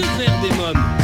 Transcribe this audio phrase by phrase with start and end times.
[0.00, 0.99] Que faire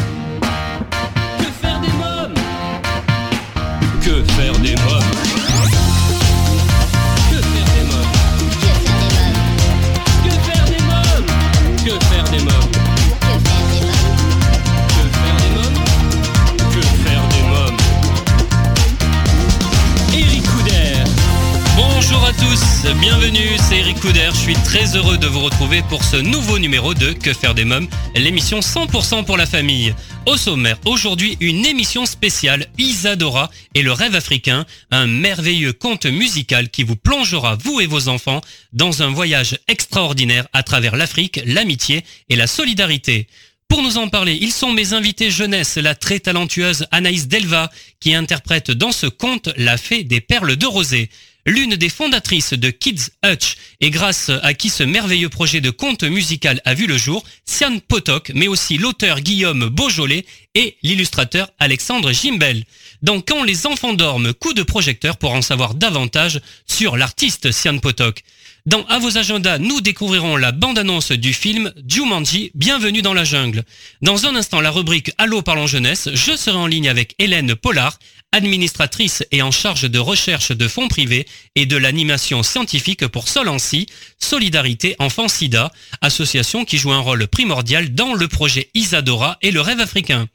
[22.94, 24.28] bienvenue, c'est Eric Couder.
[24.32, 27.64] Je suis très heureux de vous retrouver pour ce nouveau numéro de Que faire des
[27.64, 29.94] mômes, l'émission 100% pour la famille.
[30.26, 36.70] Au sommaire, aujourd'hui, une émission spéciale Isadora et le rêve africain, un merveilleux conte musical
[36.70, 38.40] qui vous plongera, vous et vos enfants,
[38.72, 43.26] dans un voyage extraordinaire à travers l'Afrique, l'amitié et la solidarité.
[43.68, 48.14] Pour nous en parler, ils sont mes invités jeunesse, la très talentueuse Anaïs Delva, qui
[48.14, 51.10] interprète dans ce conte la fée des perles de rosée.
[51.48, 56.02] L'une des fondatrices de Kids Hutch et grâce à qui ce merveilleux projet de conte
[56.02, 62.10] musical a vu le jour, Sian Potok, mais aussi l'auteur Guillaume Beaujolais et l'illustrateur Alexandre
[62.10, 62.64] Gimbel.
[63.02, 67.78] Dans Quand les enfants dorment, coup de projecteur pour en savoir davantage sur l'artiste Sian
[67.78, 68.24] Potok.
[68.66, 73.62] Dans À vos agendas, nous découvrirons la bande-annonce du film Jumanji, Bienvenue dans la jungle.
[74.02, 78.00] Dans un instant, la rubrique Allô parlons jeunesse, je serai en ligne avec Hélène Pollard,
[78.36, 83.86] administratrice et en charge de recherche de fonds privés et de l'animation scientifique pour Solancy,
[84.18, 89.62] Solidarité Enfants SIDA, association qui joue un rôle primordial dans le projet Isadora et le
[89.62, 90.28] rêve africain.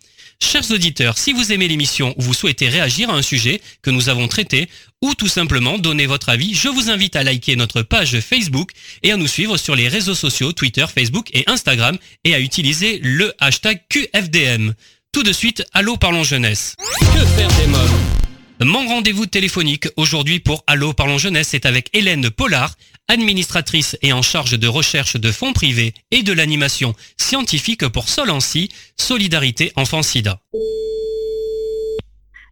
[0.44, 4.09] Chers auditeurs, si vous aimez l'émission ou vous souhaitez réagir à un sujet que nous
[4.09, 4.67] avons traité
[5.03, 8.72] ou tout simplement donner votre avis, je vous invite à liker notre page Facebook
[9.03, 12.99] et à nous suivre sur les réseaux sociaux Twitter, Facebook et Instagram et à utiliser
[13.03, 14.73] le hashtag QFDM.
[15.11, 16.75] Tout de suite, Allô Parlons Jeunesse.
[17.13, 22.29] Que faire des mômes Mon rendez-vous téléphonique aujourd'hui pour Allô Parlons Jeunesse est avec Hélène
[22.29, 22.75] Pollard,
[23.09, 28.69] administratrice et en charge de recherche de fonds privés et de l'animation scientifique pour Solancy,
[28.97, 30.39] Solidarité Enfants SIDA.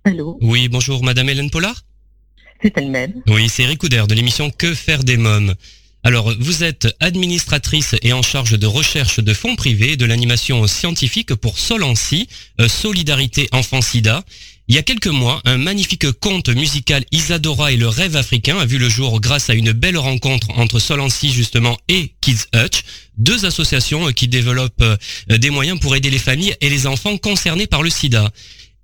[0.04, 1.84] Allô, Oui, bonjour Madame Hélène Pollard?
[2.62, 3.22] C'est elle-même.
[3.28, 5.56] Oui, c'est Eric Couder de l'émission Que faire des mômes.
[6.04, 10.66] Alors, vous êtes administratrice et en charge de recherche de fonds privés et de l'animation
[10.66, 12.30] scientifique pour Solancy,
[12.62, 14.24] euh, Solidarité Enfants SIDA.
[14.70, 18.66] Il y a quelques mois, un magnifique conte musical Isadora et le rêve africain a
[18.66, 22.84] vu le jour grâce à une belle rencontre entre Solancy justement et Kids Hutch,
[23.18, 27.68] deux associations qui développent euh, des moyens pour aider les familles et les enfants concernés
[27.68, 28.32] par le sida.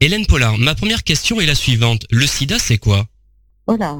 [0.01, 2.05] Hélène Pollard, ma première question est la suivante.
[2.09, 3.07] Le sida, c'est quoi?
[3.67, 3.95] Oh là,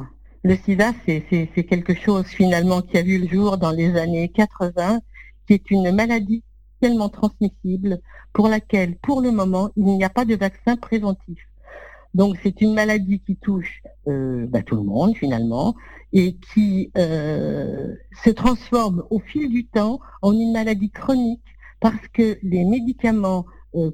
[0.46, 5.00] le sida, c'est quelque chose finalement qui a vu le jour dans les années 80,
[5.48, 6.44] qui est une maladie
[6.80, 8.00] tellement transmissible
[8.32, 11.40] pour laquelle, pour le moment, il n'y a pas de vaccin préventif.
[12.14, 15.74] Donc c'est une maladie qui touche euh, bah, tout le monde finalement
[16.14, 21.42] et qui euh, se transforme au fil du temps en une maladie chronique
[21.80, 23.48] parce que les médicaments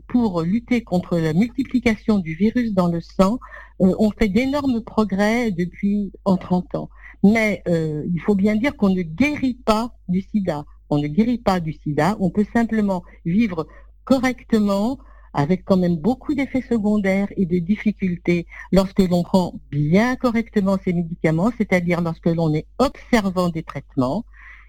[0.07, 3.39] pour lutter contre la multiplication du virus dans le sang
[3.81, 6.89] euh, ont fait d'énormes progrès depuis en 30 ans.
[7.23, 10.65] Mais euh, il faut bien dire qu'on ne guérit pas du sida.
[10.89, 12.17] On ne guérit pas du sida.
[12.19, 13.67] On peut simplement vivre
[14.03, 14.99] correctement
[15.33, 20.93] avec quand même beaucoup d'effets secondaires et de difficultés lorsque l'on prend bien correctement ces
[20.93, 24.25] médicaments, c'est-à-dire lorsque l'on est observant des traitements.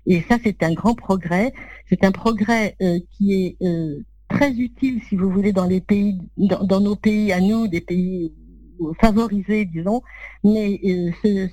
[0.07, 1.53] Et ça, c'est un grand progrès.
[1.89, 6.19] C'est un progrès euh, qui est euh, très utile, si vous voulez, dans les pays,
[6.37, 8.33] dans, nos pays à nous, des pays
[9.01, 10.03] favorisés, disons.
[10.45, 11.49] Mais euh,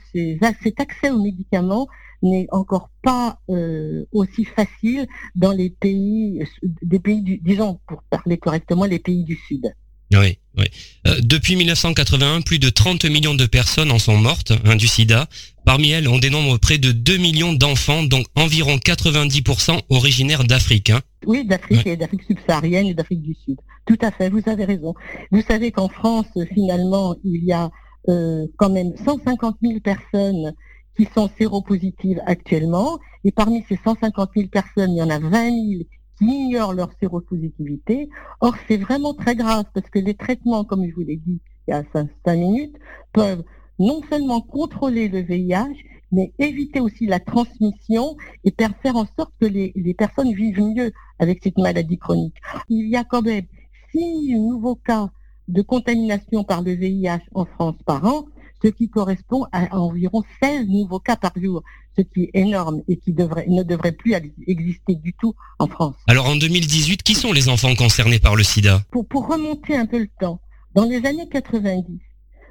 [0.64, 1.88] cet accès aux médicaments
[2.22, 6.42] n'est encore pas euh, aussi facile dans les pays,
[6.82, 9.72] des pays, du, disons, pour parler correctement, les pays du Sud.
[10.12, 10.66] Oui, oui.
[11.06, 15.28] Euh, depuis 1981, plus de 30 millions de personnes en sont mortes hein, du sida.
[15.69, 20.90] Parmi elles, on dénombre près de 2 millions d'enfants, donc environ 90% originaires d'Afrique.
[20.90, 21.00] hein.
[21.28, 23.59] Oui, d'Afrique et d'Afrique subsaharienne et d'Afrique du Sud.
[23.85, 24.96] Tout à fait, vous avez raison.
[25.30, 26.25] Vous savez qu'en France,
[26.56, 27.69] finalement, il y a
[28.07, 30.56] euh, quand même 150 000 personnes
[30.97, 32.97] qui sont séropositives actuellement.
[33.24, 35.84] Et parmi ces 150 000 personnes, il y en a 20 000
[36.18, 38.10] qui ignorent leur séropositivité.
[38.42, 41.72] Or, c'est vraiment très grave parce que les traitements, comme je vous l'ai dit il
[41.72, 42.75] y a 5, minutes,
[43.13, 43.44] peuvent
[43.80, 45.76] non seulement contrôler le VIH,
[46.12, 50.92] mais éviter aussi la transmission et faire en sorte que les, les personnes vivent mieux
[51.20, 52.36] avec cette maladie chronique.
[52.68, 53.46] Il y a quand même
[53.92, 55.10] 6 nouveaux cas
[55.48, 58.26] de contamination par le VIH en France par an,
[58.64, 61.64] ce qui correspond à environ 16 nouveaux cas par jour,
[61.96, 65.68] ce qui est énorme et qui devrait, ne devrait plus ex- exister du tout en
[65.68, 65.96] France.
[66.08, 68.82] Alors en 2018, qui sont les enfants concernés par le sida?
[68.92, 70.40] Pour, pour remonter un peu le temps,
[70.75, 72.00] dans les années 90,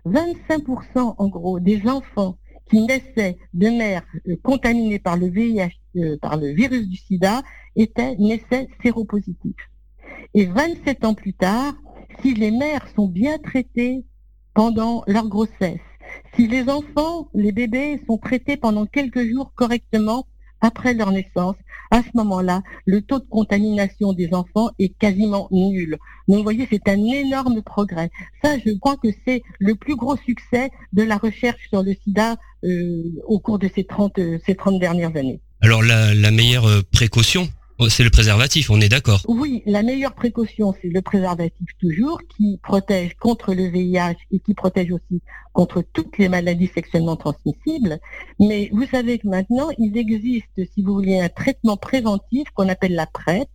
[0.09, 2.39] 25% en gros des enfants
[2.71, 7.43] qui naissaient de mères euh, contaminées par le VIH, euh, par le virus du sida,
[7.77, 9.55] étaient, naissaient séropositifs.
[10.35, 11.75] Et 27 ans plus tard,
[12.21, 14.05] si les mères sont bien traitées
[14.55, 15.81] pendant leur grossesse,
[16.35, 20.27] si les enfants, les bébés sont traités pendant quelques jours correctement
[20.61, 21.57] après leur naissance,
[21.91, 25.97] à ce moment-là, le taux de contamination des enfants est quasiment nul.
[26.27, 28.11] Donc vous voyez, c'est un énorme progrès.
[28.43, 32.37] Ça, je crois que c'est le plus gros succès de la recherche sur le sida
[32.65, 35.41] euh, au cours de ces 30, ces 30 dernières années.
[35.61, 37.49] Alors la, meilleure euh, précaution
[37.89, 39.23] c'est le préservatif, on est d'accord.
[39.29, 44.55] Oui, la meilleure précaution, c'est le préservatif toujours, qui protège contre le VIH et qui
[44.55, 45.23] protège aussi
[45.53, 47.99] contre toutes les maladies sexuellement transmissibles.
[48.41, 52.95] Mais vous savez que maintenant, il existe, si vous voulez, un traitement préventif qu'on appelle
[52.95, 53.49] la PrEP,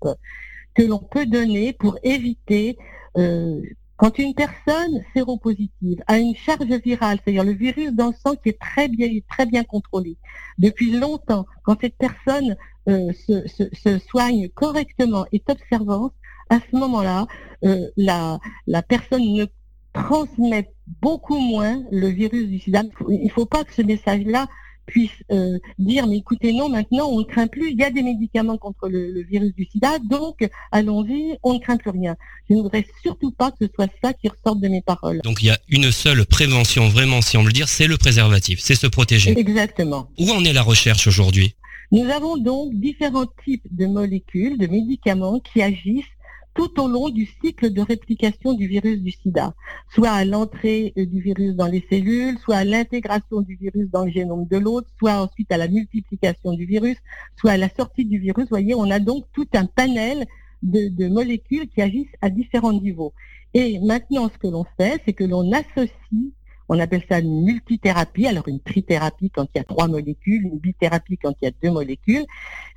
[0.73, 2.77] que l'on peut donner pour éviter
[3.17, 3.61] euh,
[3.97, 8.49] quand une personne séropositive a une charge virale, c'est-à-dire le virus dans le sang qui
[8.49, 10.17] est très bien, très bien contrôlé
[10.57, 12.55] depuis longtemps, quand cette personne
[12.89, 16.13] euh, se, soigne correctement et observante,
[16.49, 17.27] à ce moment-là,
[17.63, 19.45] euh, la, la personne ne
[19.93, 22.81] transmet beaucoup moins le virus du sida.
[23.09, 24.47] Il ne faut pas que ce message-là
[24.85, 28.03] puisse euh, dire mais écoutez non maintenant on ne craint plus il y a des
[28.03, 32.15] médicaments contre le, virus du sida donc allons-y on ne craint plus rien.
[32.49, 35.21] Je ne voudrais surtout pas que ce soit ça qui ressorte de mes paroles.
[35.23, 37.97] Donc il y a une seule prévention vraiment si on veut le dire c'est le
[37.97, 39.37] préservatif c'est se protéger.
[39.37, 40.09] Exactement.
[40.19, 41.55] Où en est la recherche aujourd'hui?
[41.91, 46.05] Nous avons donc différents types de molécules, de médicaments qui agissent
[46.53, 49.53] tout au long du cycle de réplication du virus du sida,
[49.93, 54.05] soit à l'entrée euh, du virus dans les cellules, soit à l'intégration du virus dans
[54.05, 56.97] le génome de l'autre, soit ensuite à la multiplication du virus,
[57.35, 58.43] soit à la sortie du virus.
[58.43, 60.25] Vous voyez, on a donc tout un panel
[60.61, 63.13] de, de molécules qui agissent à différents niveaux.
[63.53, 66.31] Et maintenant, ce que l'on fait, c'est que l'on associe
[66.73, 70.57] on appelle ça une multithérapie, alors une trithérapie quand il y a trois molécules, une
[70.57, 72.25] bithérapie quand il y a deux molécules.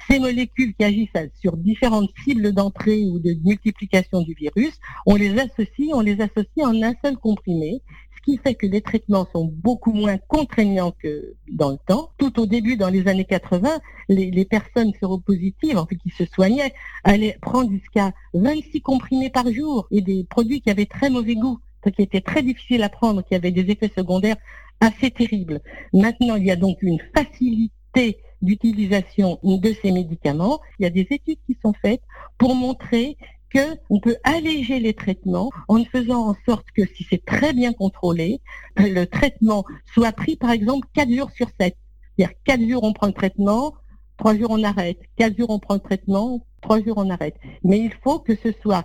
[0.06, 1.08] Ces molécules qui agissent
[1.40, 6.66] sur différentes cibles d'entrée ou de multiplication du virus, on les associe, on les associe
[6.66, 7.80] en un seul comprimé,
[8.14, 12.10] ce qui fait que les traitements sont beaucoup moins contraignants que dans le temps.
[12.18, 16.74] Tout au début, dans les années 80, les, personnes séropositives, en fait, qui se soignaient,
[17.02, 21.60] allaient prendre jusqu'à 26 comprimés par jour et des produits qui avaient très mauvais goût
[21.90, 24.36] qui était très difficile à prendre, qui avait des effets secondaires
[24.80, 25.60] assez terribles.
[25.92, 30.60] Maintenant, il y a donc une facilité d'utilisation de ces médicaments.
[30.78, 32.02] Il y a des études qui sont faites
[32.38, 33.16] pour montrer
[33.54, 38.40] qu'on peut alléger les traitements en faisant en sorte que si c'est très bien contrôlé,
[38.76, 41.74] le traitement soit pris par exemple 4 jours sur 7.
[42.18, 43.74] C'est-à-dire 4 jours on prend le traitement,
[44.18, 47.36] 3 jours on arrête, 4 jours on prend le traitement, 3 jours on arrête.
[47.62, 48.84] Mais il faut que ce soit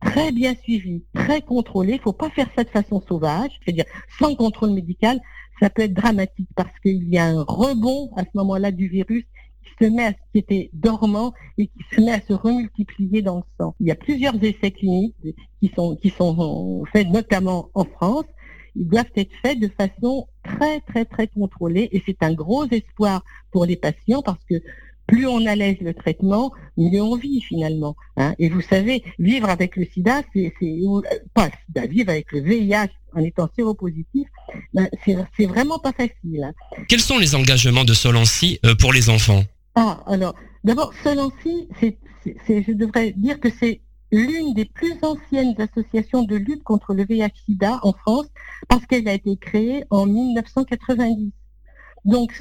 [0.00, 1.92] très bien suivi, très contrôlé.
[1.92, 3.84] Il ne faut pas faire ça de façon sauvage, c'est-à-dire
[4.18, 5.20] sans contrôle médical.
[5.60, 9.24] Ça peut être dramatique parce qu'il y a un rebond à ce moment-là du virus
[9.62, 13.36] qui se met à qui était dormant et qui se met à se remultiplier dans
[13.36, 13.74] le sang.
[13.78, 15.16] Il y a plusieurs essais cliniques
[15.60, 18.24] qui sont qui sont faits notamment en France.
[18.76, 23.22] Ils doivent être faits de façon très très très contrôlée et c'est un gros espoir
[23.50, 24.54] pour les patients parce que
[25.10, 27.96] plus on allège le traitement, mieux on vit finalement.
[28.16, 28.34] Hein.
[28.38, 31.00] Et vous savez, vivre avec le sida, c'est euh,
[31.34, 34.28] pas sida, vivre avec le VIH en étant séropositif,
[34.72, 36.44] ben, c'est vraiment pas facile.
[36.44, 36.52] Hein.
[36.88, 39.42] Quels sont les engagements de Solancy euh, pour les enfants?
[39.74, 41.68] Ah, alors, d'abord, Solancy,
[42.24, 43.80] je devrais dire que c'est
[44.12, 48.26] l'une des plus anciennes associations de lutte contre le VIH-Sida en France
[48.68, 51.32] parce qu'elle a été créée en 1990.
[52.04, 52.32] Donc,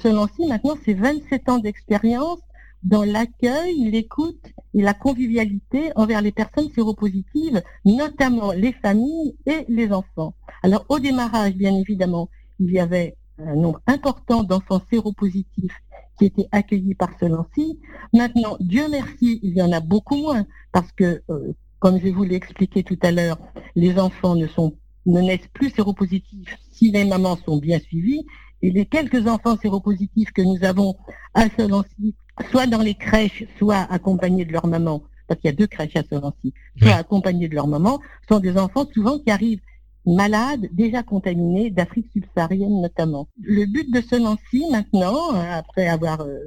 [0.00, 2.40] Solancy, maintenant, c'est 27 ans d'expérience
[2.82, 9.92] dans l'accueil, l'écoute et la convivialité envers les personnes séropositives, notamment les familles et les
[9.92, 10.34] enfants.
[10.62, 12.28] Alors, au démarrage, bien évidemment,
[12.60, 15.76] il y avait un nombre important d'enfants séropositifs
[16.18, 17.78] qui étaient accueillis par Solancy.
[18.12, 22.24] Maintenant, Dieu merci, il y en a beaucoup moins parce que, euh, comme je vous
[22.24, 23.38] l'ai expliqué tout à l'heure,
[23.76, 28.26] les enfants ne sont ne naissent plus séropositifs si les mamans sont bien suivies
[28.62, 30.96] et les quelques enfants séropositifs que nous avons
[31.34, 32.14] à Solancy,
[32.50, 35.96] soit dans les crèches, soit accompagnés de leur maman, parce qu'il y a deux crèches
[35.96, 39.60] à Solancy, soit accompagnés de leur maman, sont des enfants souvent qui arrivent
[40.06, 43.28] malades, déjà contaminés, d'Afrique subsaharienne notamment.
[43.42, 46.38] Le but de Solancy maintenant, après avoir euh,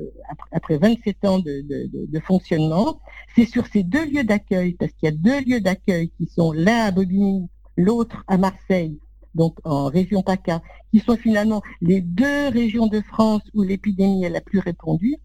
[0.51, 1.63] après 27 ans de,
[2.07, 2.99] de fonctionnement,
[3.35, 6.51] c'est sur ces deux lieux d'accueil, parce qu'il y a deux lieux d'accueil qui sont
[6.51, 8.99] l'un à Bobigny, l'autre à Marseille,
[9.35, 10.61] donc en région PACA,
[10.91, 15.17] qui sont finalement les deux régions de France où l'épidémie est la plus répandue.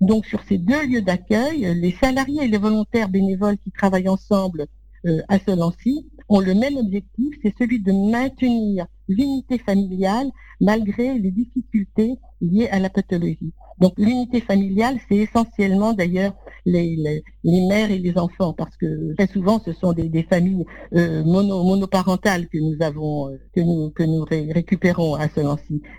[0.00, 4.66] Donc sur ces deux lieux d'accueil, les salariés et les volontaires bénévoles qui travaillent ensemble
[5.06, 11.30] euh, à Solancy ont le même objectif, c'est celui de maintenir l'unité familiale malgré les
[11.30, 13.52] difficultés liées à la pathologie.
[13.78, 19.60] Donc l'unité familiale, c'est essentiellement d'ailleurs les, mères et les enfants, parce que très souvent
[19.64, 20.64] ce sont des, familles
[20.94, 23.60] euh, monoparentales que nous avons, euh, que
[24.04, 25.40] nous récupérons à ce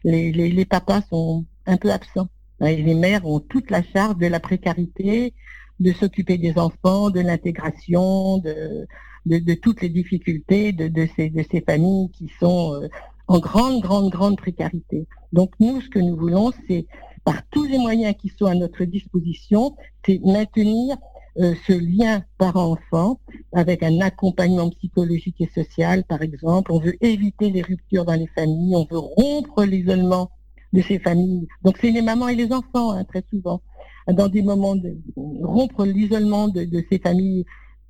[0.04, 2.28] Les, les, papas sont un peu absents.
[2.62, 5.34] Et les mères ont toute la charge de la précarité,
[5.80, 11.62] de s'occuper des enfants, de l'intégration, de, toutes les difficultés de, de, ces, de ces
[11.62, 12.88] familles qui sont euh,
[13.28, 15.08] en grande, grande, grande précarité.
[15.34, 16.86] Donc nous, ce que nous voulons, c'est
[17.24, 20.98] par tous les moyens qui sont à notre disposition, c'est maintenir
[21.38, 23.20] euh, ce lien parent-enfant
[23.52, 26.72] avec un accompagnement psychologique et social, par exemple.
[26.72, 30.32] On veut éviter les ruptures dans les familles, on veut rompre l'isolement
[30.72, 31.48] de ces familles.
[31.64, 33.62] Donc c'est les mamans et les enfants, hein, très souvent,
[34.08, 37.46] dans des moments de rompre l'isolement de, ces familles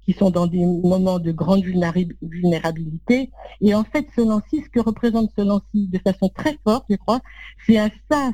[0.05, 3.31] qui sont dans des moments de grande vulnérabilité.
[3.61, 6.95] Et en fait, ce Nancy, ce que représente ce Nancy de façon très forte, je
[6.95, 7.21] crois,
[7.65, 8.33] c'est un sas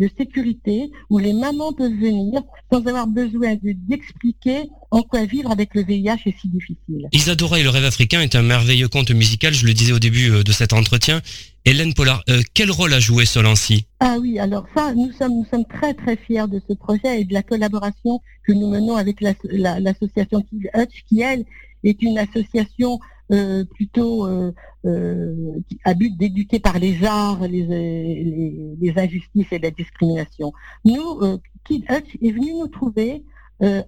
[0.00, 2.42] de sécurité où les mamans peuvent venir
[2.72, 7.06] sans avoir besoin d'expliquer en quoi vivre avec le VIH est si difficile.
[7.12, 10.30] Isadora et le rêve africain est un merveilleux conte musical, je le disais au début
[10.30, 11.20] euh, de cet entretien.
[11.66, 13.84] Hélène Pollard, euh, quel rôle a joué Solancy?
[14.00, 17.24] Ah oui, alors ça, nous sommes, nous sommes très très fiers de ce projet et
[17.24, 20.42] de la collaboration que nous menons avec l'association
[20.72, 21.44] la, Hutch, qui elle
[21.84, 22.98] est une association
[23.32, 24.52] euh, plutôt euh,
[24.86, 25.52] euh,
[25.84, 30.52] à but d'éduquer par les arts les, les, les, injustices et la discrimination.
[30.84, 31.20] Nous,
[31.64, 33.24] Kid Hutch est venu nous trouver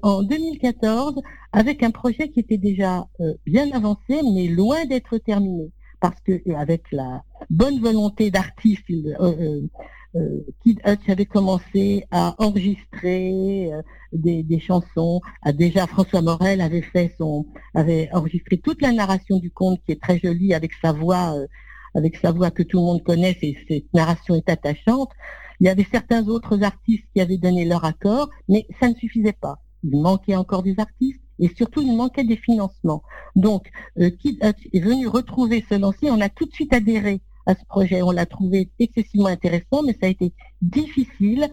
[0.02, 1.20] en 2014
[1.50, 3.08] avec un projet qui était déjà
[3.46, 5.72] bien avancé, mais loin d'être terminé.
[5.99, 8.84] Parce que avec la bonne volonté d'artistes,
[10.62, 15.21] Kid Hutch avait commencé à enregistrer euh, des, des, chansons.
[15.42, 19.92] Ah, déjà, François Morel avait fait son, avait enregistré toute la narration du conte qui
[19.92, 21.47] est très jolie avec sa voix, euh,
[21.95, 23.37] avec sa voix que tout le monde connaît.
[23.40, 25.11] Et cette narration est attachante.
[25.61, 29.33] Il y avait certains autres artistes qui avaient donné leur accord, mais ça ne suffisait
[29.33, 29.62] pas.
[29.85, 33.02] Il manquait encore des artistes et surtout il manquait des financements.
[33.37, 36.11] Donc, Kid Hutch est venu retrouver ce lancé.
[36.11, 38.02] On a tout de suite adhéré à ce projet.
[38.02, 41.49] On l'a trouvé excessivement intéressant, mais ça a été difficile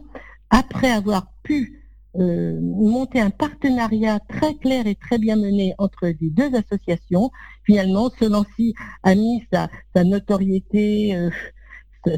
[0.50, 1.79] après avoir pu
[2.17, 7.29] euh, monter un partenariat très clair et très bien mené entre les deux associations.
[7.63, 9.69] Finalement, Solancy a mis sa,
[10.03, 11.29] notoriété, euh,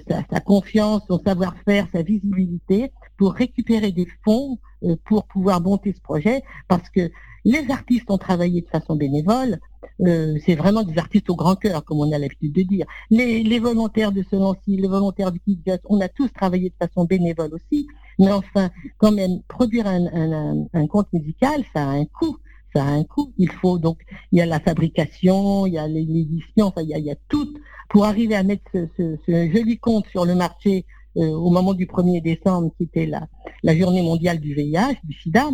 [0.07, 6.01] sa, confiance, son savoir-faire, sa visibilité pour récupérer des fonds euh, pour pouvoir monter ce
[6.01, 7.11] projet parce que
[7.45, 9.59] les artistes ont travaillé de façon bénévole.
[10.07, 12.87] Euh, c'est vraiment des artistes au grand cœur, comme on a l'habitude de dire.
[13.11, 17.53] Les, volontaires de Solancy, les volontaires du Kid on a tous travaillé de façon bénévole
[17.53, 17.85] aussi.
[18.17, 22.37] Mais enfin, quand même, produire un, un, conte musical, ça a un coût.
[22.73, 23.33] Ça a un coût.
[23.37, 23.99] Il faut donc,
[24.31, 27.53] il y a la fabrication, il y a l'édition, enfin, il y a, il tout
[27.87, 30.85] pour arriver à mettre ce, joli conte sur le marché
[31.15, 33.27] au moment du 1er décembre, qui était la,
[33.63, 35.49] la journée mondiale du VIH, du SIDA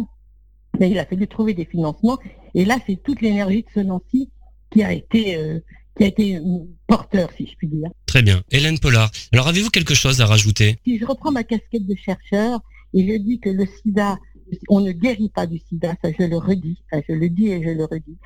[0.80, 2.18] mais il a fallu trouver des financements.
[2.54, 4.30] Et là, c'est toute l'énergie de ce Nancy
[4.72, 5.60] qui a été euh,
[5.98, 6.42] qui a été euh,
[6.88, 7.90] porteur, si je puis dire.
[8.06, 8.44] Très bien.
[8.52, 10.78] Hélène Pollard, alors avez-vous quelque chose à rajouter?
[10.86, 12.60] Si je reprends ma casquette de chercheur
[12.94, 14.18] et je dis que le sida
[14.70, 17.70] on ne guérit pas du sida, ça je le redis, je le dis et je
[17.70, 18.18] le redis.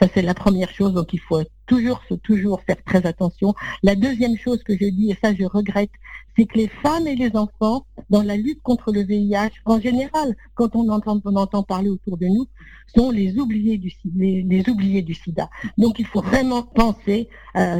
[0.00, 3.54] Ça c'est la première chose, donc il faut toujours, toujours faire très attention.
[3.82, 5.90] La deuxième chose que je dis, et ça je regrette,
[6.36, 10.36] c'est que les femmes et les enfants, dans la lutte contre le VIH, en général,
[10.54, 12.46] quand on entend, on entend parler autour de nous,
[12.94, 13.90] sont les oubliés du,
[15.14, 15.50] sida.
[15.76, 17.78] Donc il faut vraiment penser à,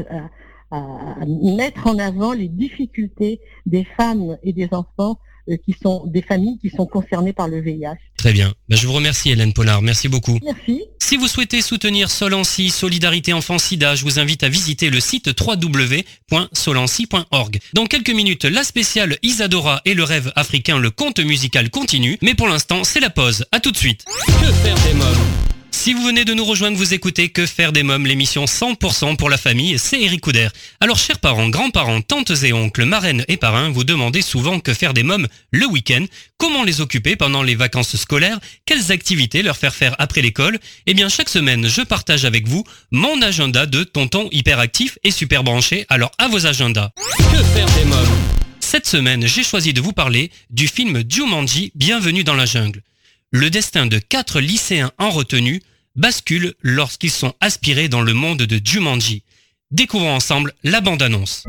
[1.26, 5.18] mettre en avant les difficultés des femmes et des enfants
[5.56, 7.96] qui sont des familles qui sont concernées par le VIH.
[8.16, 8.54] Très bien.
[8.68, 9.82] Ben, je vous remercie Hélène Pollard.
[9.82, 10.38] Merci beaucoup.
[10.44, 10.84] Merci.
[10.98, 15.30] Si vous souhaitez soutenir Solancy, Solidarité Enfant Sida, je vous invite à visiter le site
[15.40, 17.58] www.solancy.org.
[17.72, 22.18] Dans quelques minutes, la spéciale Isadora et le rêve africain, le conte musical continue.
[22.22, 23.44] Mais pour l'instant, c'est la pause.
[23.52, 24.04] À tout de suite.
[24.26, 25.47] Que faire des mômes
[25.78, 29.30] si vous venez de nous rejoindre, vous écoutez Que faire des mômes, l'émission 100% pour
[29.30, 30.48] la famille, c'est Eric Couder.
[30.80, 34.92] Alors chers parents, grands-parents, tantes et oncles, marraines et parrains, vous demandez souvent que faire
[34.92, 36.04] des mômes le week-end,
[36.36, 40.58] comment les occuper pendant les vacances scolaires, quelles activités leur faire faire après l'école?
[40.86, 45.44] Eh bien chaque semaine, je partage avec vous mon agenda de tonton hyperactif et super
[45.44, 46.90] branché, alors à vos agendas.
[46.96, 48.18] Que faire des mômes?
[48.58, 52.82] Cette semaine, j'ai choisi de vous parler du film Jumanji, Bienvenue dans la jungle
[53.30, 55.62] le destin de quatre lycéens en retenue
[55.96, 59.22] bascule lorsqu'ils sont aspirés dans le monde de Jumanji.
[59.70, 61.44] Découvrons ensemble la bande-annonce.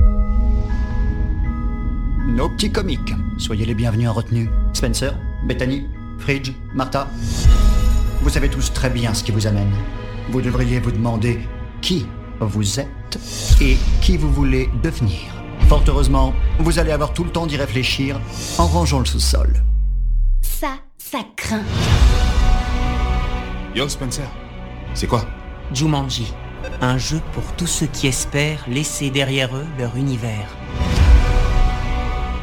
[2.27, 4.49] Nos petits comiques, soyez les bienvenus en retenue.
[4.73, 5.15] Spencer,
[5.47, 5.83] Bethany,
[6.19, 7.09] Fridge, Martha.
[8.21, 9.73] Vous savez tous très bien ce qui vous amène.
[10.29, 11.39] Vous devriez vous demander
[11.81, 12.05] qui
[12.41, 13.19] vous êtes
[13.61, 15.19] et qui vous voulez devenir.
[15.69, 18.19] Fort heureusement, vous allez avoir tout le temps d'y réfléchir
[18.57, 19.63] en rangeant le sous-sol.
[20.41, 20.79] Ça,
[21.11, 21.63] ça craint.
[23.73, 24.27] Yo Spencer,
[24.93, 25.25] c'est quoi?
[25.73, 26.31] Jumanji,
[26.81, 30.47] un jeu pour tous ceux qui espèrent laisser derrière eux leur univers.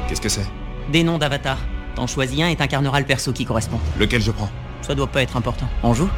[0.08, 0.46] Qu'est-ce que c'est?
[0.90, 1.60] Des noms d'avatars.
[1.94, 3.78] T'en choisis un et t'incarneras le perso qui correspond.
[3.98, 4.50] Lequel je prends?
[4.82, 5.68] Ça doit pas être important.
[5.84, 6.10] On joue?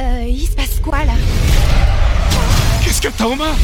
[0.00, 1.14] Euh, il se passe quoi là?
[2.82, 3.54] Qu'est-ce que t'as en main?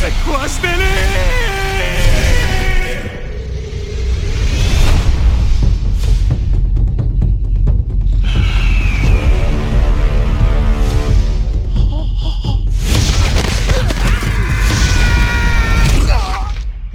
[0.00, 1.49] C'est quoi ce délire?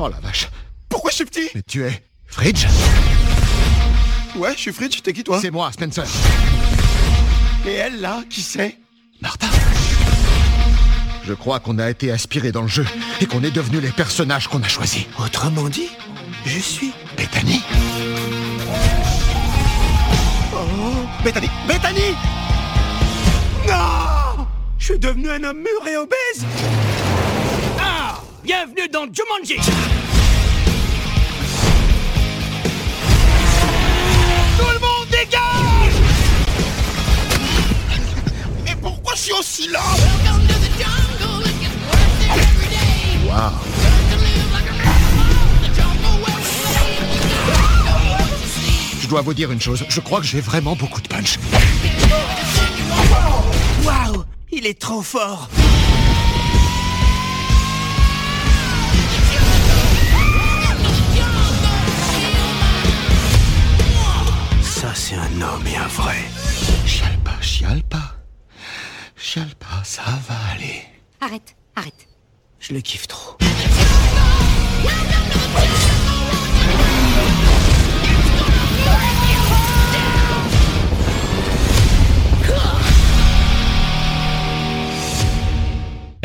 [0.05, 0.49] Oh la vache.
[0.87, 2.67] Pourquoi je suis petit Mais tu es Fridge.
[4.35, 6.05] Ouais, je suis Fridge, t'es qui toi C'est moi, Spencer.
[7.65, 8.77] Et elle là, qui c'est
[9.19, 9.47] Martha.
[11.23, 12.85] Je crois qu'on a été aspiré dans le jeu
[13.19, 15.05] et qu'on est devenus les personnages qu'on a choisis.
[15.17, 15.89] Autrement dit,
[16.45, 17.63] je suis Bethany.
[20.53, 21.49] Oh, Bethany.
[21.67, 22.13] Bethany
[23.67, 24.45] Non
[24.77, 26.45] Je suis devenu un homme mûr et obèse
[28.45, 29.55] Bienvenue dans Jumanji.
[34.55, 35.95] Tout le monde dégage.
[38.65, 39.79] Mais pourquoi je suis aussi lent
[43.27, 43.51] Waouh.
[49.01, 51.39] Je dois vous dire une chose, je crois que j'ai vraiment beaucoup de punch.
[53.83, 55.49] Waouh Il est trop fort
[64.95, 66.15] c'est un homme et un vrai.
[66.85, 68.15] Chiale pas, chiale pas.
[69.17, 70.83] Chiale pas, ça va aller.
[71.19, 72.07] Arrête, arrête.
[72.59, 73.37] Je le kiffe trop.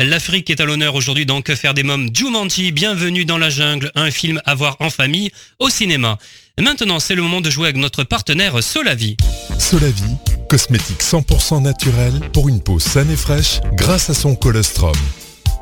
[0.03, 3.91] L'Afrique est à l'honneur aujourd'hui dans Que faire des mômes Jumanji, bienvenue dans la jungle,
[3.93, 6.17] un film à voir en famille au cinéma.
[6.59, 9.15] Maintenant, c'est le moment de jouer avec notre partenaire Solavi.
[9.59, 10.15] Solavi,
[10.49, 14.95] cosmétique 100% naturel pour une peau saine et fraîche grâce à son colostrum.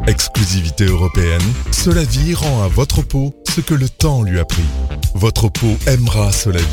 [0.07, 4.63] Exclusivité européenne, Solavi rend à votre peau ce que le temps lui a pris.
[5.15, 6.65] Votre peau aimera Solavi.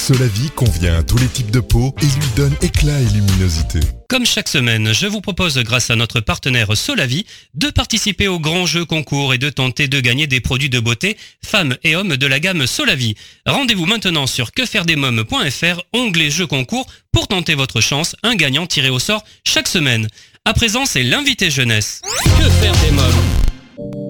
[0.00, 3.80] Solavi convient à tous les types de peau et lui donne éclat et luminosité.
[4.08, 8.64] Comme chaque semaine, je vous propose, grâce à notre partenaire Solavi, de participer au grand
[8.64, 12.26] jeu concours et de tenter de gagner des produits de beauté femmes et hommes de
[12.26, 13.14] la gamme Solavi.
[13.44, 18.98] Rendez-vous maintenant sur quefairedesmoms.fr, onglet jeu concours, pour tenter votre chance, un gagnant tiré au
[18.98, 20.08] sort chaque semaine.
[20.46, 22.00] À présent, c'est l'invité jeunesse.
[22.38, 24.09] Que faire des mômes?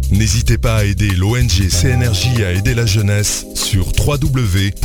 [0.11, 4.75] N'hésitez pas à aider l'ONG CNRJ à aider la jeunesse sur www.cnrj.org.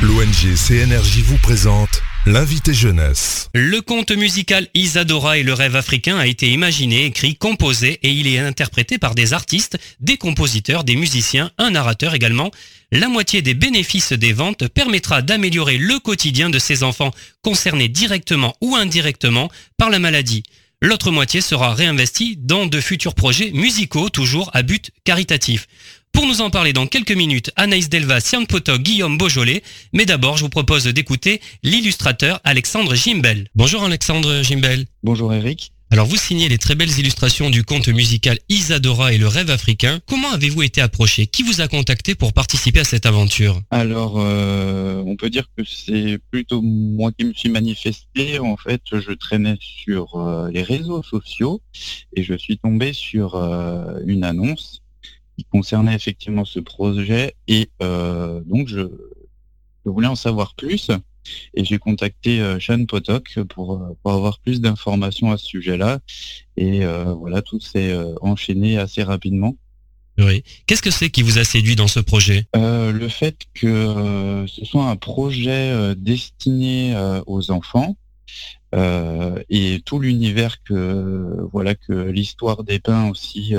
[0.00, 3.50] L'ONG CNRJ vous présente l'invité jeunesse.
[3.52, 8.26] Le conte musical Isadora et le rêve africain a été imaginé, écrit, composé et il
[8.26, 12.50] est interprété par des artistes, des compositeurs, des musiciens, un narrateur également.
[12.90, 18.54] La moitié des bénéfices des ventes permettra d'améliorer le quotidien de ces enfants concernés directement
[18.62, 20.42] ou indirectement par la maladie.
[20.82, 25.66] L'autre moitié sera réinvestie dans de futurs projets musicaux, toujours à but caritatif.
[26.10, 29.62] Pour nous en parler dans quelques minutes, Anaïs Delva, Sian Potok, Guillaume Beaujolais.
[29.92, 33.48] Mais d'abord, je vous propose d'écouter l'illustrateur Alexandre Gimbel.
[33.54, 34.86] Bonjour Alexandre Gimbel.
[35.02, 35.74] Bonjour Eric.
[35.92, 39.98] Alors vous signez les très belles illustrations du conte musical Isadora et le rêve africain.
[40.06, 41.26] Comment avez-vous été approché?
[41.26, 43.60] Qui vous a contacté pour participer à cette aventure?
[43.72, 48.38] Alors, euh, on peut dire que c'est plutôt moi qui me suis manifesté.
[48.38, 51.60] En fait, je traînais sur euh, les réseaux sociaux
[52.14, 54.82] et je suis tombé sur euh, une annonce
[55.36, 58.82] qui concernait effectivement ce projet et euh, donc je,
[59.84, 60.92] je voulais en savoir plus.
[61.54, 66.00] Et j'ai contacté euh, Sean Potok pour, euh, pour avoir plus d'informations à ce sujet-là.
[66.56, 69.56] Et euh, voilà, tout s'est euh, enchaîné assez rapidement.
[70.18, 70.42] Oui.
[70.66, 72.44] Qu'est-ce que c'est qui vous a séduit dans ce projet?
[72.54, 76.94] Le fait que ce soit un projet destiné
[77.26, 77.96] aux enfants
[78.74, 83.54] et tout l'univers que voilà que l'histoire dépeint aussi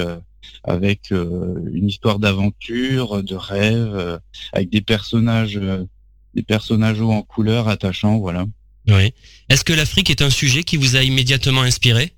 [0.63, 4.19] avec une histoire d'aventure, de rêve,
[4.53, 5.59] avec des personnages
[6.35, 8.45] des personnages en couleur attachants, voilà.
[8.87, 9.13] Oui.
[9.49, 12.13] Est-ce que l'Afrique est un sujet qui vous a immédiatement inspiré?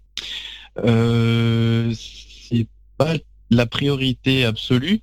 [0.84, 3.15] Euh, C'est pas
[3.54, 5.02] la priorité absolue.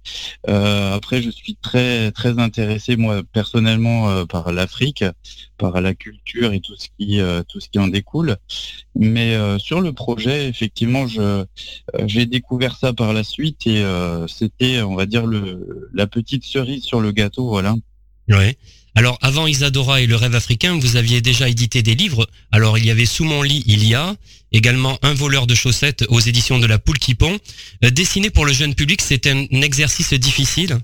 [0.49, 5.05] Euh, après, je suis très très intéressé moi personnellement euh, par l'Afrique,
[5.57, 8.37] par la culture et tout ce qui euh, tout ce qui en découle.
[8.95, 11.45] Mais sur le projet, effectivement, je
[12.07, 13.85] j'ai découvert ça par la suite et
[14.27, 17.75] c'était, on va dire, le la petite cerise sur le gâteau, voilà.
[18.29, 18.57] Oui.
[18.97, 22.29] Alors, avant Isadora et le rêve africain, vous aviez déjà édité des livres.
[22.51, 24.17] Alors, il y avait Sous mon lit, il y a
[24.53, 27.39] également Un voleur de chaussettes aux éditions de la Poule qui pond.
[27.85, 30.79] Euh, dessiner pour le jeune public, c'est un exercice difficile?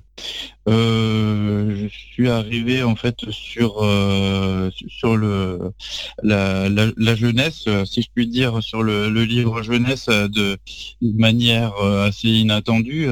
[0.68, 5.72] Euh, je suis arrivé en fait sur euh, sur le
[6.22, 10.58] la, jeunesse, si je puis dire, sur le, livre jeunesse de
[11.02, 13.08] manière assez inattendue.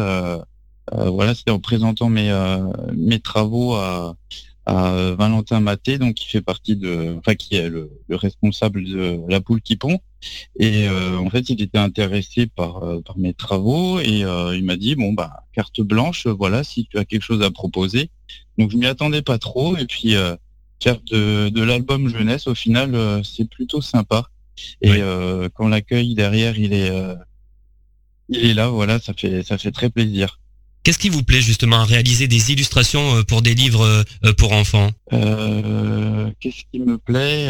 [0.93, 2.33] voilà, c'était en présentant mes
[2.95, 4.17] mes travaux à
[4.67, 9.41] à Valentin Maté, donc qui fait partie de, enfin qui est le, responsable de la
[9.41, 9.99] poule qui pond.
[10.59, 14.65] Et euh, en fait, il était intéressé par, euh, par mes travaux et euh, il
[14.65, 18.11] m'a dit bon bah carte blanche, voilà, si tu as quelque chose à proposer.
[18.57, 20.15] Donc je m'y attendais pas trop et puis
[20.83, 24.29] faire de, de l'album jeunesse, au final, c'est plutôt sympa.
[24.81, 25.01] Et
[25.55, 26.91] quand l'accueil derrière, il est
[28.29, 30.39] il est là, voilà, ça fait ça fait très plaisir.
[30.85, 34.53] Qu'est-ce qui vous plaît justement à réaliser des illustrations euh, pour des livres euh, pour
[34.53, 34.91] enfants?
[35.15, 37.49] Euh, Qu'est-ce qui me plaît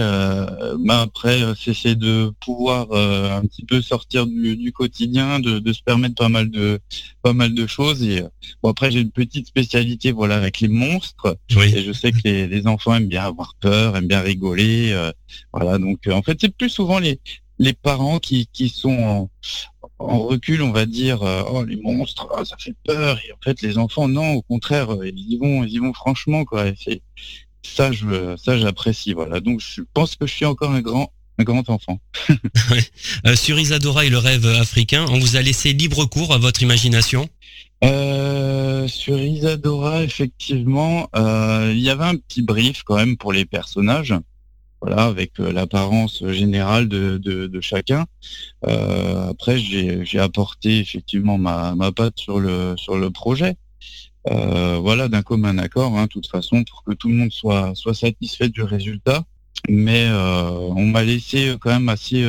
[0.79, 6.29] bah Après, c'est de pouvoir un petit peu sortir du, quotidien, de, se permettre pas
[6.29, 6.79] mal de
[7.23, 8.05] pas mal de choses.
[8.05, 8.23] Et
[8.63, 11.37] bon, après, j'ai une petite spécialité, voilà, avec les monstres.
[11.51, 14.95] Et je sais que les, les, enfants aiment bien avoir peur, aiment bien rigoler.
[15.53, 17.19] voilà, donc en fait, c'est plus souvent les
[17.59, 19.31] les parents qui, qui sont en,
[20.07, 23.19] recul, on va dire, euh, oh les monstres, ah, ça fait peur.
[23.27, 25.93] Et en fait, les enfants, non, au contraire, euh, ils y vont, ils y vont
[25.93, 26.69] franchement, quoi.
[26.69, 27.03] Et
[27.63, 29.41] ça, je, ça, j'apprécie, voilà.
[29.41, 32.01] Donc, je pense que je suis encore un grand, un grand enfant.
[33.27, 36.63] Euh, sur Isadora et le rêve africain, on vous a laissé libre cours à votre
[36.63, 37.29] imagination?
[37.83, 44.15] sur Isadora, effectivement, il y avait un petit brief quand même pour les personnages
[44.85, 48.05] voilà, avec euh, l'apparence générale de, chacun.
[48.67, 53.57] Euh, après, j'ai apporté effectivement ma, patte sur le projet.
[54.31, 57.75] Euh, voilà, d'un commun accord, hein, de toute façon, pour que tout le monde soit
[57.95, 59.25] satisfait du résultat.
[59.71, 62.23] Mais on m'a laissé quand même assez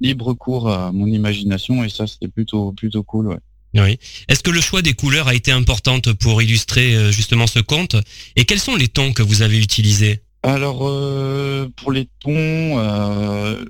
[0.00, 3.40] libre cours à mon imagination et ça, c'était plutôt plutôt cool.
[3.74, 3.98] Oui.
[4.28, 7.96] Est-ce que le choix des couleurs a été importante pour illustrer justement ce conte?
[8.36, 10.22] Et quels sont les tons que vous avez utilisés?
[10.42, 13.64] Alors euh, pour les tons, euh,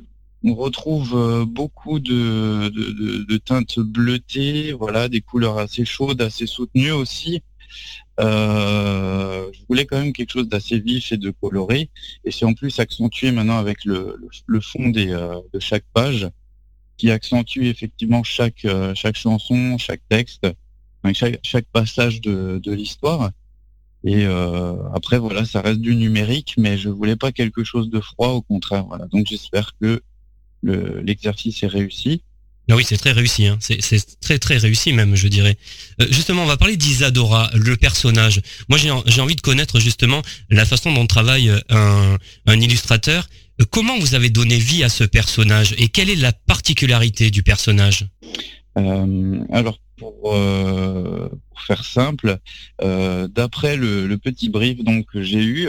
[0.44, 7.42] on retrouve euh, beaucoup de, teintes bleutées, voilà, des couleurs assez chaudes, assez soutenues aussi.
[8.18, 11.90] je voulais quand même quelque chose d'assez vif et de coloré,
[12.24, 14.16] et c'est en plus accentué maintenant avec le,
[14.60, 16.28] fond des, de chaque page,
[16.96, 20.46] qui accentue effectivement chaque chaque chanson, chaque texte,
[21.14, 23.30] chaque, chaque passage de, de l'histoire.
[24.04, 28.00] Et euh, après, voilà, ça reste du numérique, mais je voulais pas quelque chose de
[28.00, 28.84] froid, au contraire.
[28.86, 29.06] Voilà.
[29.06, 30.02] Donc j'espère que
[30.62, 32.22] l'exercice est réussi.
[32.70, 33.46] Ah oui, c'est très réussi.
[33.46, 33.58] Hein.
[33.60, 35.56] C'est très très réussi même, je dirais.
[36.00, 38.40] Euh, justement, on va parler d'Isadora, le personnage.
[38.68, 43.28] Moi, j'ai envie de connaître justement la façon dont travaille un, un illustrateur.
[43.60, 47.42] Euh, comment vous avez donné vie à ce personnage et quelle est la particularité du
[47.42, 48.06] personnage?
[48.78, 52.38] Euh, Alors euh, pour, faire simple,
[52.82, 55.68] euh, d'après le, petit brief donc que j'ai eu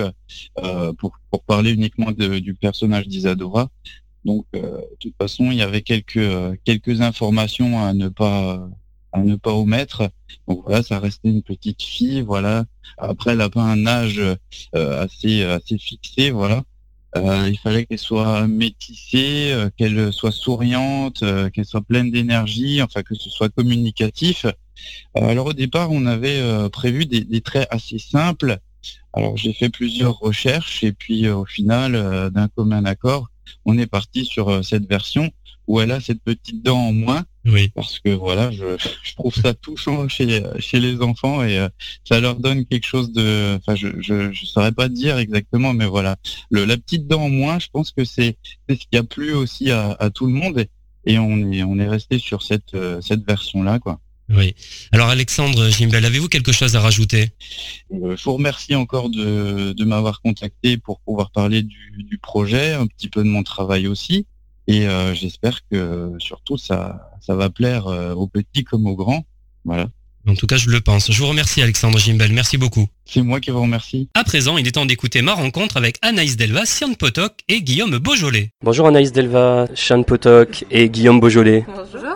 [0.59, 1.17] euh, pour,
[1.47, 3.69] parler uniquement du personnage d'Isadora,
[4.25, 6.19] donc de toute façon il y avait quelques
[6.63, 8.69] quelques informations à ne pas
[9.11, 10.09] à ne pas omettre.
[10.47, 12.65] Donc voilà, ça restait une petite fille, voilà.
[12.97, 14.21] Après, elle n'a pas un âge
[14.73, 16.63] assez assez fixé, voilà.
[17.17, 22.81] Euh, il fallait qu'elle soit métissée, euh, qu'elle soit souriante, euh, qu'elle soit pleine d'énergie,
[22.81, 24.45] enfin que ce soit communicatif.
[25.15, 28.57] alors au départ, on avait prévu des, des, traits assez simples.
[29.13, 33.27] Alors j'ai fait plusieurs recherches et puis au final, d'un commun accord,
[33.65, 35.29] on est parti sur cette version
[35.67, 37.25] où elle a cette petite dent en moins.
[37.45, 37.71] Oui.
[37.73, 41.69] Parce que voilà, je, je trouve ça touchant chez, chez les enfants et euh,
[42.03, 43.55] ça leur donne quelque chose de.
[43.57, 46.17] Enfin, je, je, je saurais pas dire exactement, mais voilà,
[46.49, 48.37] le, la petite dent en moins, je pense que c'est
[48.69, 50.65] ce qui a plu aussi à, à tout le monde
[51.05, 53.99] et, on est on est resté sur cette euh, cette version là, quoi.
[54.29, 54.55] Oui.
[54.93, 57.31] Alors Alexandre Gimbel, avez-vous quelque chose à rajouter?
[57.91, 62.73] Euh, Je vous remercie encore de, de m'avoir contacté pour pouvoir parler du, du, projet,
[62.73, 64.25] un petit peu de mon travail aussi.
[64.71, 69.25] Et euh, j'espère que surtout ça, ça va plaire euh, aux petits comme aux grands.
[69.65, 69.87] Voilà.
[70.25, 71.11] En tout cas, je le pense.
[71.11, 72.31] Je vous remercie, Alexandre Gimbel.
[72.31, 72.85] Merci beaucoup.
[73.03, 74.07] C'est moi qui vous remercie.
[74.13, 77.97] À présent, il est temps d'écouter ma rencontre avec Anaïs Delva, Sian Potok et Guillaume
[77.97, 78.51] Beaujolais.
[78.63, 81.65] Bonjour Anaïs Delva, Sian Potok et Guillaume Beaujolais.
[81.67, 82.07] Bonjour.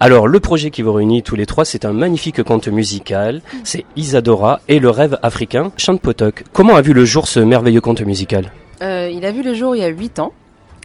[0.00, 3.40] Alors, le projet qui vous réunit tous les trois, c'est un magnifique conte musical.
[3.64, 5.72] C'est Isadora et le rêve africain.
[5.78, 8.52] Sian Potok, comment a vu le jour ce merveilleux conte musical?
[8.82, 10.34] Euh, Il a vu le jour il y a 8 ans.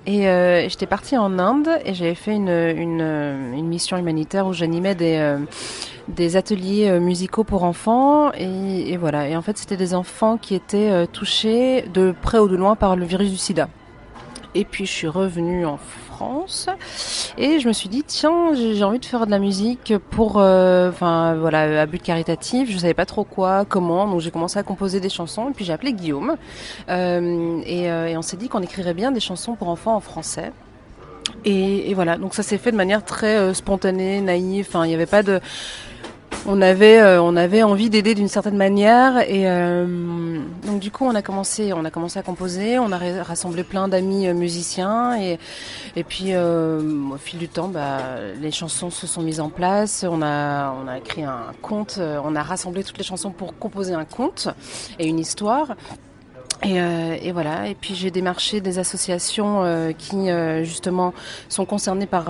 [0.06, 4.96] Et euh, j'étais partie en Inde et j'avais fait une, une, mission humanitaire où j'animais
[4.96, 5.40] des, euh,
[6.10, 8.32] des ateliers euh, musicaux pour enfants.
[8.34, 9.30] Et, et, voilà.
[9.30, 12.76] Et en fait, c'était des enfants qui étaient euh, touchés de près ou de loin
[12.76, 13.70] par le virus du sida.
[14.56, 15.78] Et puis, je suis revenue en
[17.38, 20.38] Et je me suis dit tiens j'ai envie de faire de la musique pour
[20.90, 22.72] enfin euh, voilà à but caritatif.
[22.72, 24.08] Je savais pas trop quoi comment.
[24.08, 25.50] Donc j'ai commencé à composer des chansons.
[25.50, 26.36] Et puis j'ai appelé Guillaume.
[26.90, 30.00] Euh, et, euh, et on s'est dit qu'on écrirait bien des chansons pour enfants en
[30.00, 30.52] français.
[31.46, 32.18] Et, voilà.
[32.18, 34.68] Donc ça s'est fait de manière très spontanée naïve.
[34.70, 35.40] Enfin il n'y avait pas de
[36.46, 41.06] on avait euh, on avait envie d'aider d'une certaine manière et euh, donc du coup
[41.06, 45.16] on a commencé on a commencé à composer on a rassemblé plein d'amis euh, musiciens
[45.16, 48.00] et puis au fil du temps bah,
[48.42, 50.06] les chansons se sont mises en place.
[50.10, 53.94] On a on a écrit un conte on a rassemblé toutes les chansons pour composer
[53.94, 54.50] un conte
[55.00, 55.76] et une histoire
[56.64, 57.68] et, euh, et, voilà.
[57.68, 61.14] Et puis j'ai démarché des associations euh, qui euh, justement
[61.50, 62.26] sont concernées par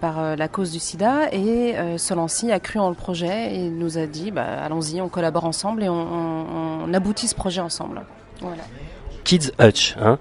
[0.00, 1.32] par la cause du SIDA.
[1.32, 5.44] Et Solancy a cru en le projet et nous a dit bah, allons-y, on collabore
[5.44, 8.02] ensemble et on, on, on, aboutit ce projet ensemble.
[8.40, 8.62] Voilà.
[9.24, 9.96] Kids Hutch.
[10.00, 10.18] Hein.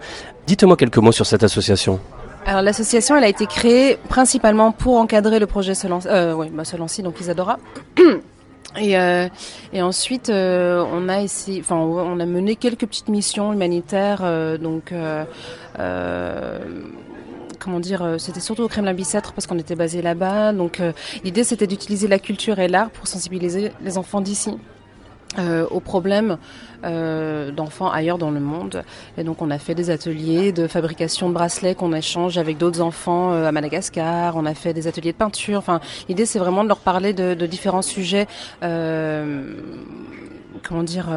[0.48, 2.00] Dites-moi quelques mots sur cette association.
[2.46, 7.20] Alors l'association, elle a été créée principalement pour encadrer le projet Solancy, bah, Solancy donc
[7.20, 7.58] Isadora.
[8.78, 9.28] Et, euh,
[9.74, 14.58] et ensuite, euh, on a essayé, enfin, on a mené quelques petites missions humanitaires, euh,
[14.58, 14.94] donc.
[17.58, 20.54] Comment dire C'était surtout au Kremlin-Bicêtre parce qu'on était basé là-bas.
[20.54, 20.80] Donc,
[21.24, 24.56] l'idée c'était d'utiliser la culture et l'art pour sensibiliser les enfants d'ici
[25.38, 26.38] euh, aux problèmes
[26.84, 28.84] euh, d'enfants ailleurs dans le monde.
[29.18, 32.82] Et donc on a fait des ateliers de fabrication de bracelets qu'on échange avec d'autres
[32.82, 34.36] enfants euh, à Madagascar.
[34.36, 35.60] On a fait des ateliers de peinture.
[35.60, 38.28] Enfin, l'idée c'est vraiment de leur parler de, de différents sujets.
[38.64, 39.56] Euh,
[40.64, 41.08] comment dire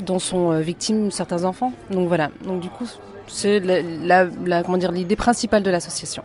[0.00, 1.72] dont sont victimes certains enfants.
[1.90, 2.30] Donc voilà.
[2.44, 2.86] Donc du coup,
[3.28, 6.24] c'est la, la, comment dire l'idée principale de l'association.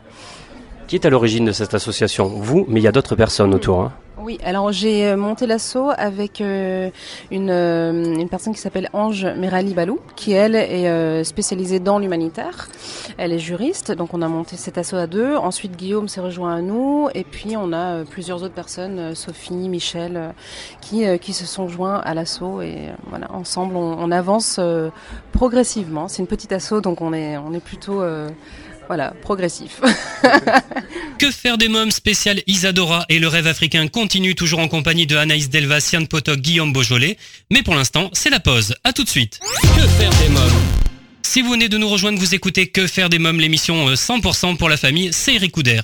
[0.90, 2.26] Qui est à l'origine de cette association?
[2.26, 3.82] Vous, mais il y a d'autres personnes autour.
[3.82, 6.90] Hein oui, alors j'ai monté l'assaut avec euh,
[7.32, 12.00] une, euh, une personne qui s'appelle Ange Merali Balou, qui elle est euh, spécialisée dans
[12.00, 12.70] l'humanitaire.
[13.18, 15.36] Elle est juriste, donc on a monté cet assaut à deux.
[15.36, 20.34] Ensuite Guillaume s'est rejoint à nous, et puis on a plusieurs autres personnes, Sophie, Michel,
[20.82, 24.60] qui, qui se sont joints à l'assaut et voilà, ensemble on, on avance
[25.32, 26.08] progressivement.
[26.08, 28.02] C'est une petite assaut, donc on est, on est plutôt
[28.90, 29.82] voilà, progressif.
[31.20, 35.16] que faire des mômes spécial Isadora et le rêve africain continue toujours en compagnie de
[35.16, 37.16] Anaïs Delva, Sian Potok, Guillaume Beaujolais.
[37.52, 38.74] Mais pour l'instant, c'est la pause.
[38.84, 39.40] À tout de suite.
[39.62, 40.64] Que faire des mômes?
[41.22, 44.70] Si vous venez de nous rejoindre, vous écoutez Que faire des mômes, l'émission 100% pour
[44.70, 45.82] la famille, c'est Eric Couder.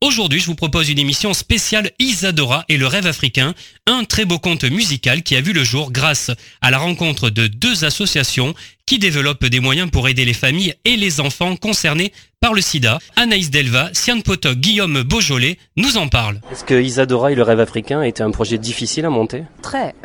[0.00, 3.52] Aujourd'hui, je vous propose une émission spéciale Isadora et le rêve africain,
[3.88, 6.30] un très beau conte musical qui a vu le jour grâce
[6.60, 8.54] à la rencontre de deux associations
[8.86, 13.00] qui développent des moyens pour aider les familles et les enfants concernés par le sida.
[13.16, 16.40] Anaïs Delva, Sian Potok, Guillaume Beaujolais nous en parlent.
[16.52, 19.42] Est-ce que Isadora et le rêve africain était un projet difficile à monter?
[19.62, 19.96] Très.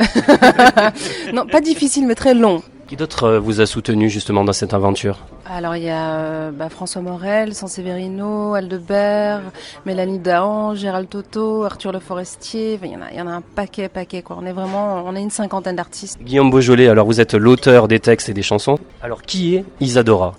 [1.34, 2.64] non, pas difficile, mais très long.
[2.94, 5.18] Qui d'autre vous a soutenu justement dans cette aventure?
[5.48, 9.42] Alors il y a euh, bah, François Morel, Sanseverino, Aldebert,
[9.88, 12.80] Mélanie Dahan, Gérald Toto, Arthur Le Forestier.
[12.84, 14.38] Il y en a, il y en a un paquet, paquet quoi.
[14.40, 16.20] On est vraiment, on est une cinquantaine d'artistes.
[16.22, 18.78] Guillaume Beaujolais, alors vous êtes l'auteur des textes et des chansons.
[19.02, 20.36] Alors qui est Isadora?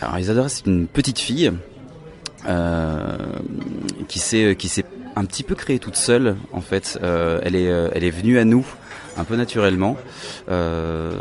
[0.00, 1.52] Alors Isadora, c'est une petite fille
[2.48, 3.18] euh,
[4.08, 4.86] qui s'est qui s'est
[5.16, 6.98] un petit peu créée toute seule en fait.
[7.02, 8.66] Euh, elle est elle est venue à nous
[9.16, 9.96] un peu naturellement.
[10.50, 11.12] Euh,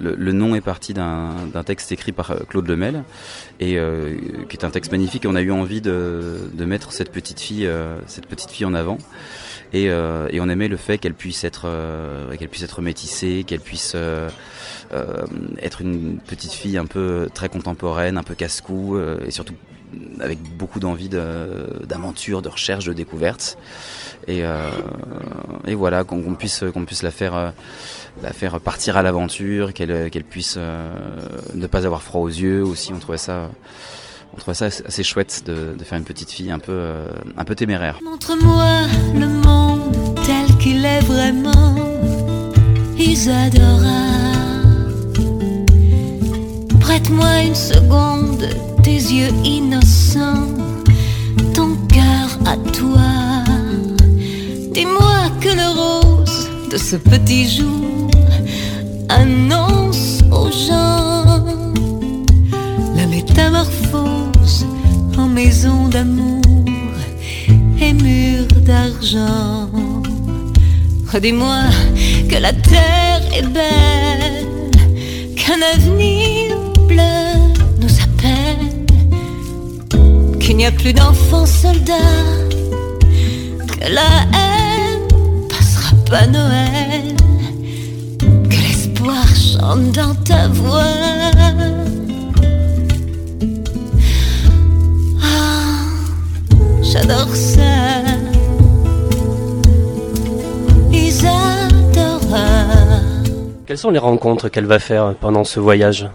[0.00, 3.04] le, nom est parti d'un texte écrit par Claude Lemel
[3.60, 4.16] et euh,
[4.48, 5.24] qui est un texte magnifique.
[5.24, 8.74] Et on a eu envie de, mettre cette petite fille, euh, cette petite fille en
[8.74, 8.98] avant.
[9.72, 13.44] Et, euh, et on aimait le fait qu'elle puisse être, euh, qu'elle puisse être métissée,
[13.46, 13.96] qu'elle puisse
[15.62, 19.54] être une petite fille un peu très contemporaine, un peu casse-cou et surtout
[20.20, 23.58] avec beaucoup d'envie d'aventure, de, recherche, de découverte
[24.26, 24.70] et, euh,
[25.74, 27.50] voilà qu'on qu puisse puisse la faire euh,
[28.22, 30.94] la faire partir à l'aventure qu'elle puisse euh,
[31.54, 33.50] ne pas avoir froid aux yeux aussi on trouvait ça
[34.34, 36.90] on trouvait ça assez chouette de, faire une petite fille un peu,
[37.38, 38.00] un peu téméraire.
[38.04, 38.82] Montre-moi
[39.14, 41.66] le monde tel qu'il est vraiment.
[46.80, 48.48] Prête-moi une seconde
[48.86, 50.46] tes yeux innocents,
[51.54, 53.10] ton cœur à toi.
[54.76, 58.08] Dis-moi que le rose de ce petit jour
[59.08, 61.44] annonce aux gens
[62.94, 64.64] la métamorphose
[65.18, 66.92] en maison d'amour
[67.80, 69.68] et mur d'argent.
[71.20, 71.62] Dis-moi
[72.30, 74.46] que la terre est belle,
[75.34, 77.45] qu'un avenir bleu
[80.46, 81.92] qu'il n'y a plus d'enfants soldats,
[83.66, 87.16] que la haine passera pas Noël,
[88.20, 90.84] que l'espoir chante dans ta voix.
[95.20, 95.82] Ah,
[96.80, 98.04] j'adore ça.
[100.92, 102.46] Isadora.
[103.66, 106.08] Quelles sont les rencontres qu'elle va faire pendant ce voyage?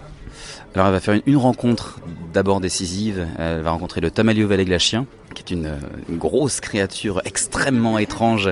[0.74, 1.98] Alors elle va faire une, une rencontre
[2.32, 3.26] d'abord décisive.
[3.38, 5.78] Elle va rencontrer le Tamalio Valéglachien, qui est une,
[6.10, 8.50] grosse créature extrêmement étrange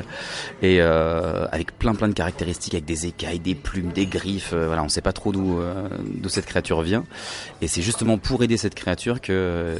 [0.62, 4.52] et euh, avec plein plein de caractéristiques, avec des écailles, des plumes, des griffes.
[4.52, 7.04] Euh, voilà, on ne sait pas trop d'où euh, d'où cette créature vient.
[7.62, 9.74] Et c'est justement pour aider cette créature que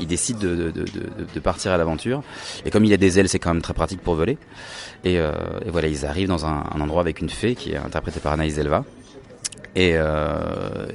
[0.00, 2.22] il décide de, partir à l'aventure.
[2.64, 4.38] Et comme il a des ailes, c'est quand même très pratique pour voler.
[5.04, 5.18] Et,
[5.66, 8.84] voilà, ils arrivent dans un, endroit avec une fée qui est interprétée par Anaïs Elva.
[9.76, 9.98] Et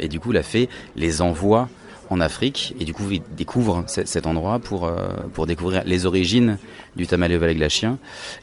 [0.10, 1.70] du coup, la fée les envoie
[2.10, 4.98] en Afrique et du coup ils découvrent cet endroit pour euh,
[5.34, 6.58] pour découvrir les origines
[6.96, 7.98] du Tamale glacien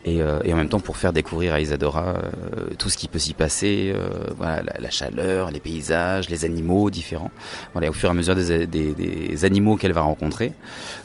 [0.04, 3.08] et, euh, et en même temps pour faire découvrir à Isadora euh, tout ce qui
[3.08, 3.94] peut s'y passer
[4.36, 7.30] voilà la, chaleur les paysages les animaux différents
[7.74, 10.52] au fur et à mesure des, animaux qu'elle va rencontrer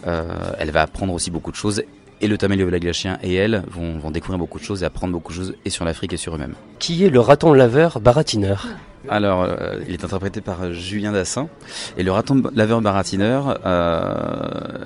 [0.06, 1.84] elle va apprendre aussi beaucoup de choses
[2.22, 5.38] et le Taméléo glacien et elle vont découvrir beaucoup de choses et apprendre beaucoup de
[5.38, 6.54] choses et sur l'Afrique et sur eux-mêmes.
[6.80, 8.68] Qui est le raton laveur baratineur
[9.10, 11.50] alors, euh, il est interprété par Julien Dassin.
[11.98, 14.86] Et le raton laveur baratineur, euh,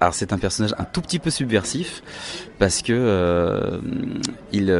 [0.00, 2.02] alors c'est un personnage un tout petit peu subversif
[2.58, 3.78] parce que euh,
[4.52, 4.74] il,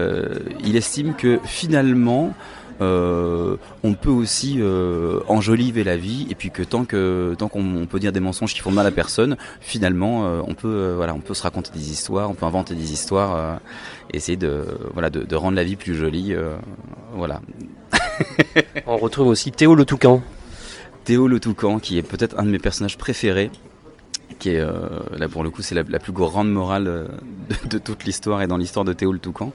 [0.65, 2.35] il estime que finalement,
[2.83, 7.87] euh, on peut aussi euh, enjoliver la vie et puis que tant que tant qu'on
[7.87, 11.21] peut dire des mensonges qui font mal à personne, finalement euh, on peut voilà on
[11.21, 13.61] peut se raconter des histoires, on peut inventer des histoires,
[14.13, 16.35] essayer de voilà de, de, rendre la vie plus jolie,
[17.15, 17.41] voilà.
[18.87, 20.23] on retrouve aussi Théo le Toucan.
[21.05, 23.51] Théo le Toucan qui est peut-être un de mes personnages préférés
[24.43, 24.73] qui est euh,
[25.17, 27.07] là pour le coup c'est la, plus grande morale de,
[27.69, 29.53] de toute l'histoire et dans l'histoire de Théo le Toucan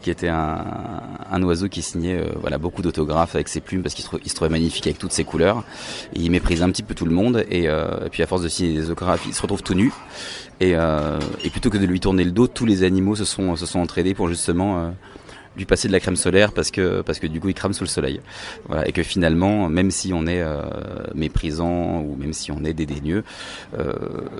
[0.00, 4.04] qui était un, oiseau qui signait euh, voilà beaucoup d'autographes avec ses plumes parce qu'il
[4.04, 5.64] se, trouvait magnifique avec toutes ses couleurs.
[6.14, 8.72] Il méprisait un petit peu tout le monde et, euh, puis à force de signer
[8.72, 9.92] des autographes il se retrouve tout nu.
[10.60, 13.56] Et, euh, et, plutôt que de lui tourner le dos tous les animaux se sont
[13.56, 14.92] se sont entraînés pour justement
[15.56, 17.84] lui passer de la crème solaire parce que parce que du coup il crame sous
[17.84, 18.20] le soleil.
[18.66, 20.62] Voilà et que finalement même si on est euh,
[21.14, 23.24] méprisant ou même si on est dédaigneux,
[23.78, 23.92] euh,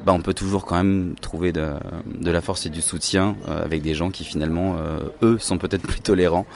[0.05, 1.68] bah on peut toujours quand même trouver de,
[2.07, 5.59] de la force et du soutien euh, avec des gens qui finalement euh, eux sont
[5.59, 6.46] peut-être plus tolérants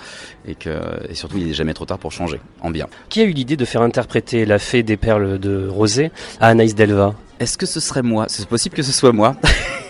[0.47, 0.71] et que
[1.09, 2.87] et surtout il est jamais trop tard pour changer en bien.
[3.09, 6.75] Qui a eu l'idée de faire interpréter la fée des perles de Rosé à Anaïs
[6.75, 8.27] Delva Est-ce que ce serait moi?
[8.29, 9.37] C'est possible que ce soit moi?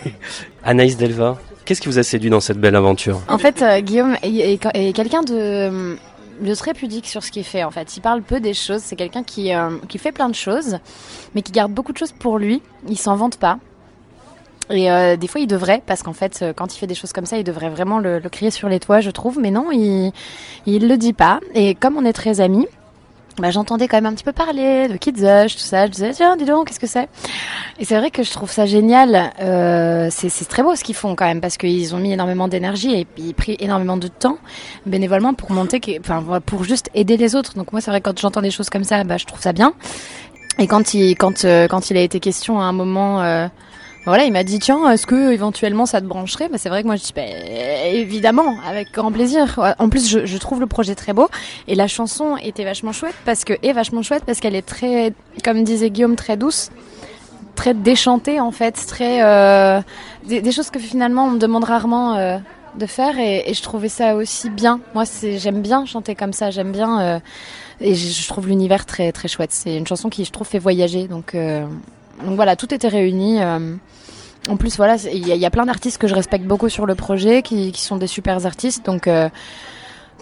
[0.65, 3.21] Anaïs Delva Qu'est-ce qui vous a séduit dans cette belle aventure?
[3.29, 4.63] En fait, euh, Guillaume est,
[4.95, 5.97] quelqu'un de,
[6.41, 7.65] de, très pudique sur ce qu'il fait.
[7.65, 8.83] En fait, il parle peu des choses.
[8.83, 10.79] C'est quelqu'un qui, euh, qui fait plein de choses,
[11.35, 12.63] mais qui garde beaucoup de choses pour lui.
[12.89, 13.59] Il s'en vante pas.
[14.71, 17.27] Et euh, des fois, il devrait, parce qu'en fait, quand il fait des choses comme
[17.27, 19.41] ça, il devrait vraiment le, le crier sur les toits, je trouve.
[19.41, 20.13] Mais non, il,
[20.67, 21.41] il le dit pas.
[21.55, 22.69] Et comme on est très amis,
[23.39, 25.87] bah, j'entendais quand même un petit peu parler de Kids tout ça.
[25.87, 27.09] Je disais, tiens, dis donc, qu'est-ce que c'est?
[27.79, 29.33] Et c'est vrai que je trouve ça génial.
[29.41, 32.95] Euh, c'est très beau ce qu'ils font quand même, parce qu'ils ont mis énormément d'énergie
[32.95, 34.39] et ils pris énormément de temps
[34.87, 37.55] bénévolement pour monter, enfin, pour juste aider les autres.
[37.55, 39.75] Donc moi, c'est vrai quand j'entends des choses comme ça, bah, je trouve ça bien.
[40.59, 43.23] Et quand il, quand, euh, quand il a été question à un moment...
[43.23, 43.49] Euh,
[44.07, 46.49] voilà, il m'a dit tiens, est-ce que éventuellement ça te brancherait?
[46.49, 47.23] Bah, C'est vrai que moi je dis bah,
[47.91, 49.75] évidemment, avec grand plaisir.
[49.79, 51.29] En plus, je, trouve le projet très beau
[51.67, 55.13] et la chanson était vachement chouette parce que est vachement chouette parce qu'elle est très,
[55.43, 56.71] comme disait Guillaume, très douce,
[57.57, 59.81] très déchantée en fait, très euh,
[60.25, 62.39] des, choses que finalement on me demande rarement euh,
[62.79, 64.79] de faire et, et, je trouvais ça aussi bien.
[64.95, 67.19] Moi, c'est j'aime bien chanter comme ça, j'aime bien euh,
[67.81, 69.51] et je, je trouve l'univers très très chouette.
[69.53, 71.35] C'est une chanson qui je trouve fait voyager donc.
[72.25, 73.43] Donc voilà, tout était réuni.
[73.43, 73.75] Euh,
[74.49, 77.43] en plus, voilà, il y, a plein d'artistes que je respecte beaucoup sur le projet,
[77.43, 78.87] qui, sont des super artistes.
[78.87, 79.29] Donc euh,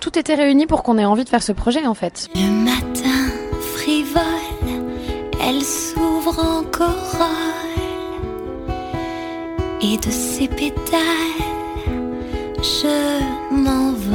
[0.01, 2.28] tout était réuni pour qu'on ait envie de faire ce projet en fait.
[2.34, 3.32] Le matin
[3.76, 4.22] frivole,
[5.47, 7.28] elle s'ouvre en corail
[9.82, 11.45] et de ses pétales
[12.64, 14.14] je m'envole,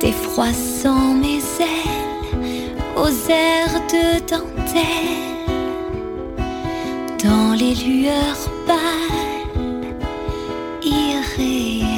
[0.00, 2.05] défroissant mes ailes
[2.96, 5.36] aux airs de dentelle,
[7.22, 9.96] dans les lueurs pâles,
[10.82, 11.95] irréelles,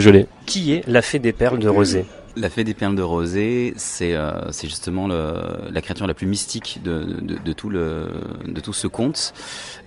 [0.00, 0.26] Beaujolais.
[0.46, 4.14] Qui est la fée des perles de rosée La fée des perles de rosée, c'est
[4.14, 5.34] euh, c'est justement le,
[5.70, 8.06] la créature la plus mystique de, de, de tout, le,
[8.46, 9.34] de tout ce conte,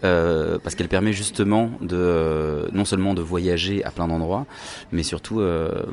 [0.03, 4.45] euh, parce qu'elle permet justement de euh, non seulement de voyager à plein d'endroits,
[4.91, 5.84] mais surtout euh,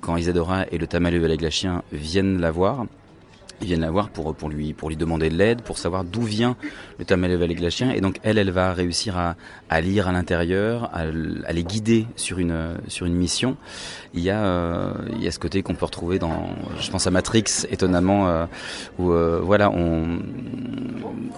[0.00, 2.86] quand Isadora et le Tamal et le Glaciien viennent la voir,
[3.60, 6.22] ils viennent la voir pour, pour, lui, pour lui demander de l'aide, pour savoir d'où
[6.22, 6.56] vient
[6.98, 7.90] le Tamalé glaciien.
[7.92, 9.36] Et donc, elle, elle va réussir à,
[9.70, 13.56] à lire à l'intérieur, à, à, les guider sur une, sur une mission.
[14.14, 16.50] Il y a, euh, il y a ce côté qu'on peut retrouver dans,
[16.80, 18.46] je pense à Matrix, étonnamment, euh,
[18.98, 20.18] où euh, voilà, on,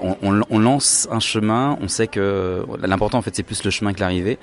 [0.02, 3.92] on, on, lance un chemin, on sait que l'important, en fait, c'est plus le chemin
[3.92, 4.38] que l'arrivée.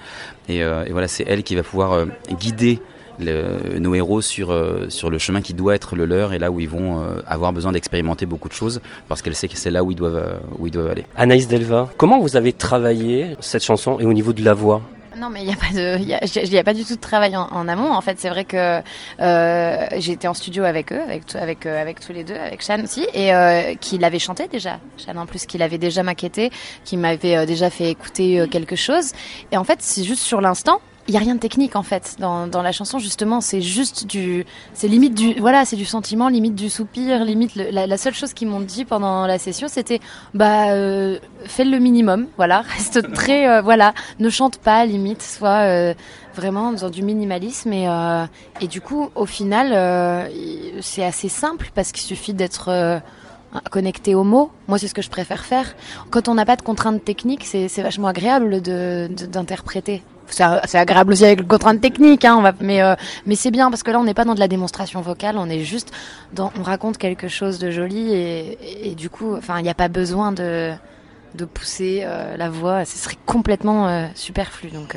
[0.48, 2.06] Et, et voilà, c'est elle qui va pouvoir
[2.40, 2.80] guider
[3.20, 6.52] le, nos héros sur, euh, sur le chemin qui doit être le leur et là
[6.52, 9.72] où ils vont euh, avoir besoin d'expérimenter beaucoup de choses parce qu'elle sait que c'est
[9.72, 11.06] là où ils, doivent, euh, où ils doivent aller.
[11.16, 14.82] Anaïs Delva, comment vous avez travaillé cette chanson et au niveau de la voix?
[15.18, 16.96] Non, mais il n'y a pas de, il y a, y a, pas du tout
[16.96, 17.92] de travail en, en amont.
[17.92, 18.82] En fait, c'est vrai que
[19.22, 23.08] euh, j'étais en studio avec eux, avec avec avec tous les deux, avec Shan aussi,
[23.14, 24.80] et euh, qui l'avait chanté déjà.
[24.98, 26.52] Shan en plus, qui l'avait déjà maquetté,
[26.84, 29.14] qui m'avait euh, déjà fait écouter euh, quelque chose.
[29.52, 32.16] Et en fait, c'est juste sur l'instant il y a rien de technique en fait
[32.20, 36.30] dans, dans la chanson justement c'est juste du c'est limite du voilà c'est du sentiment
[36.30, 40.00] limite du soupir limite le, la, seule chose qu'ils m'ont dit pendant la session c'était
[40.34, 45.68] bah euh, fais le minimum voilà reste très euh, voilà ne chante pas limite soit
[45.68, 45.94] euh,
[46.36, 48.26] vraiment dans du minimalisme et euh,
[48.62, 50.28] et du coup au final euh,
[50.82, 53.00] c'est assez simple parce qu'il suffit d'être euh,
[53.72, 54.52] connecté aux mots.
[54.68, 55.76] Moi, c'est ce que je préfère faire.
[56.10, 60.04] Quand on n'a pas de contraintes techniques, c'est vachement agréable d'interpréter.
[60.28, 62.96] C'est agréable aussi avec le contrainte technique, hein, on va, mais euh,
[63.26, 65.50] mais c'est bien parce que là on n'est pas dans de la démonstration vocale, on
[65.50, 65.92] est juste
[66.34, 69.70] dans, on raconte quelque chose de joli et, et, et du coup, enfin, il n'y
[69.70, 70.74] a pas besoin de
[71.36, 74.70] de pousser euh, la voix, ce serait complètement euh, superflu.
[74.70, 74.96] Donc,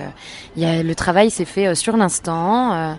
[0.57, 2.97] il y a, le travail s'est fait sur l'instant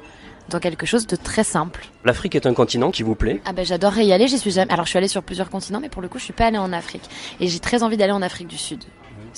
[0.50, 1.88] dans quelque chose de très simple.
[2.04, 3.40] L'Afrique est un continent qui vous plaît?
[3.46, 4.72] Ah ben j'adorerais y aller, j'y suis jamais.
[4.74, 6.58] Alors je suis allée sur plusieurs continents, mais pour le coup je suis pas allée
[6.58, 7.08] en Afrique.
[7.40, 8.84] Et j'ai très envie d'aller en Afrique du Sud.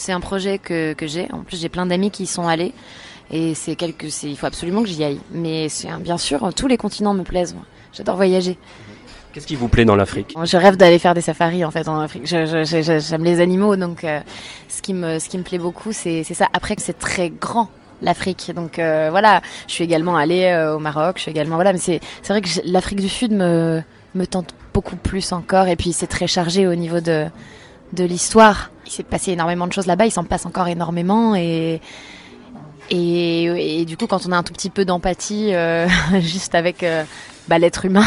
[0.02, 1.32] C'est un projet que, que j'ai.
[1.32, 2.74] En plus j'ai plein d'amis qui y sont allés.
[3.30, 5.20] Et c'est quelque, c'est, il faut absolument que j'y aille.
[5.32, 7.56] Mais c'est bien sûr, tous les continents me plaisent.
[7.94, 8.58] J'adore voyager.
[9.32, 10.36] Qu'est-ce qui vous plaît dans l'Afrique?
[10.44, 12.26] Je rêve d'aller faire des safaris en fait en Afrique.
[12.26, 14.22] J'aime les animaux, donc euh,
[14.70, 16.48] ce qui me, ce qui me plaît beaucoup, c'est, c'est ça.
[16.52, 17.70] Après que c'est très grand
[18.02, 18.52] l'Afrique.
[18.56, 21.80] Donc euh, voilà, je suis également allée euh, au Maroc, je suis également voilà, mais
[21.80, 23.84] c'est c'est vrai que l'Afrique du Sud me
[24.16, 27.28] me tente beaucoup plus encore et puis c'est très chargé au niveau de
[27.94, 28.72] de l'histoire.
[28.86, 31.82] Il s'est passé énormément de choses là-bas, il s'en passe encore énormément et
[32.92, 35.88] et, et, du coup, quand on a un tout petit peu d'empathie, euh,
[36.20, 37.06] juste avec euh,
[37.48, 38.06] bah, l'être humain,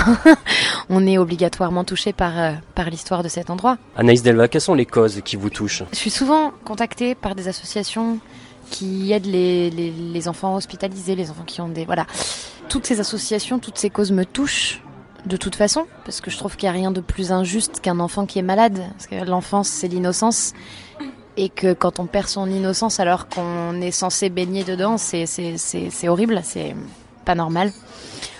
[0.91, 3.79] on est obligatoirement touché par, euh, par l'histoire de cet endroit.
[3.97, 5.83] Anaïs Delva, quelles sont les causes qui vous touchent?
[5.91, 8.19] Je suis souvent contactée par des associations
[8.71, 11.87] qui aident les, les, les, enfants hospitalisés, les enfants qui ont des...
[11.87, 12.07] Voilà.
[12.69, 14.83] Toutes ces associations, toutes ces causes me touchent
[15.27, 17.99] de toute façon, parce que je trouve qu'il n'y a rien de plus injuste qu'un
[18.01, 20.53] enfant qui est malade, parce que l'enfance, c'est l'innocence,
[21.37, 26.41] et que quand on perd son innocence alors qu'on est censé baigner dedans, c'est horrible,
[26.45, 26.77] c'est
[27.25, 27.73] pas normal.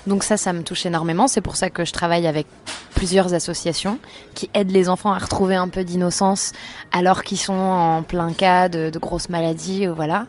[0.07, 1.27] Donc ça, ça me touche énormément.
[1.27, 2.47] C'est pour ça que je travaille avec
[2.95, 3.99] plusieurs associations
[4.35, 6.53] qui aident les enfants à retrouver un peu d'innocence
[6.93, 10.27] alors qu'ils sont en plein cas de, de grosses maladies, voilà.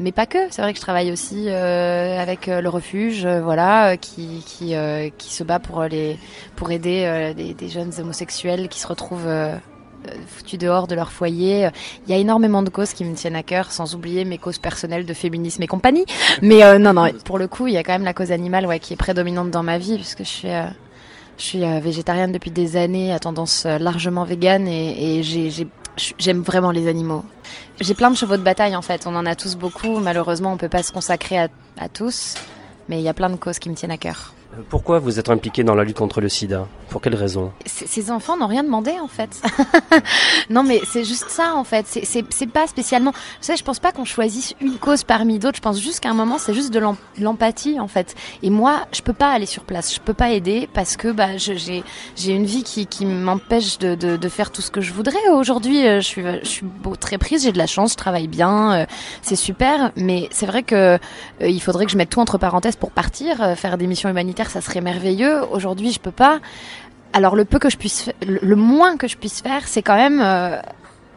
[0.00, 0.38] Mais pas que.
[0.50, 4.74] C'est vrai que je travaille aussi euh, avec euh, le refuge, euh, voilà, qui qui,
[5.18, 6.18] qui se bat pour les
[6.56, 9.28] pour aider des, jeunes homosexuels qui se retrouvent
[10.26, 11.68] foutus dehors de leur foyer.
[12.06, 14.58] Il y a énormément de causes qui me tiennent à cœur, sans oublier mes causes
[14.58, 16.06] personnelles de féminisme et compagnie.
[16.40, 18.80] Mais non, non, pour le coup, il y a quand même la cause animale ouais,
[18.80, 20.48] qui est prédominante dans ma vie, puisque je suis,
[21.36, 25.68] je suis végétarienne depuis des années, à tendance largement végane, et, et j'ai
[26.18, 27.24] J'aime vraiment les animaux.
[27.80, 30.58] J'ai plein de chevaux de bataille en fait, on en a tous beaucoup, malheureusement on
[30.58, 32.34] peut pas se consacrer à, à tous,
[32.90, 34.34] mais il y a plein de causes qui me tiennent à cœur.
[34.68, 36.66] Pourquoi vous êtes impliqué dans la lutte contre le sida?
[36.88, 39.40] Pour quelles raisons Ces enfants n'ont rien demandé en fait.
[40.50, 41.86] non mais c'est juste ça en fait.
[41.86, 43.12] C'est pas spécialement.
[43.12, 45.56] Vous savez, je pense pas qu'on choisisse une cause parmi d'autres.
[45.56, 46.80] Je pense juste qu'à un moment c'est juste de
[47.18, 48.16] l'empathie en fait.
[48.42, 49.94] Et moi, je peux pas aller sur place.
[49.94, 51.84] Je peux pas aider parce que bah j'ai
[52.26, 55.28] une vie qui, m'empêche de, faire tout ce que je voudrais.
[55.32, 56.64] Aujourd'hui, euh, je suis
[56.98, 57.44] très prise.
[57.44, 57.92] J'ai de la chance.
[57.92, 58.72] Je travaille bien.
[58.72, 58.86] Euh,
[59.22, 59.92] c'est super.
[59.94, 60.98] Mais c'est vrai que euh,
[61.40, 64.60] il faudrait que je mette tout entre parenthèses pour partir faire des missions humanitaires ça
[64.60, 65.42] serait merveilleux.
[65.50, 66.40] Aujourd'hui, je peux pas.
[67.12, 70.20] Alors le peu que je puisse, le moins que je puisse faire, c'est quand même
[70.22, 70.60] euh,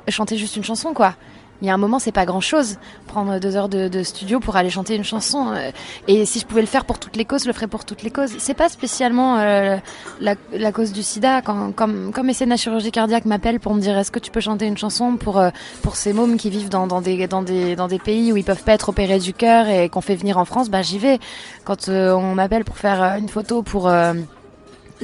[0.10, 1.16] chanter juste une chanson, quoi.
[1.64, 2.78] Il y a un moment, c'est pas grand chose.
[3.08, 5.54] Prendre deux heures de, studio pour aller chanter une chanson.
[5.54, 5.72] Euh,
[6.10, 8.04] et si je pouvais le faire pour toutes les causes, je le ferais pour toutes
[8.04, 8.36] les causes.
[8.38, 9.78] C'est pas spécialement euh,
[10.20, 11.42] la, cause du sida.
[11.42, 14.66] Quand, comme, comme la chirurgie cardiaque m'appelle pour me dire est-ce que tu peux chanter
[14.66, 15.42] une chanson pour,
[15.82, 18.64] pour ces mômes qui vivent dans, des, dans, des, dans des pays où ils peuvent
[18.64, 21.20] pas être opérés du cœur et qu'on fait venir en France, bah j'y vais.
[21.64, 23.90] Quand on m'appelle pour faire une photo pour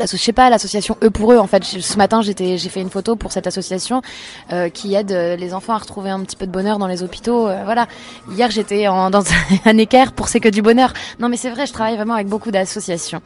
[0.06, 1.38] je sais pas, l'association Eux pour eux.
[1.38, 4.02] En fait, ce matin, j'ai fait une photo pour cette association
[4.52, 7.04] euh, qui aide euh, les enfants à retrouver un petit peu de bonheur dans les
[7.04, 7.48] hôpitaux.
[7.48, 7.88] Euh, voilà.
[8.32, 9.24] Hier, j'étais en, dans
[9.66, 10.94] un équerre pour C'est que du bonheur.
[11.20, 13.22] Non, mais c'est vrai, je travaille vraiment avec beaucoup d'associations.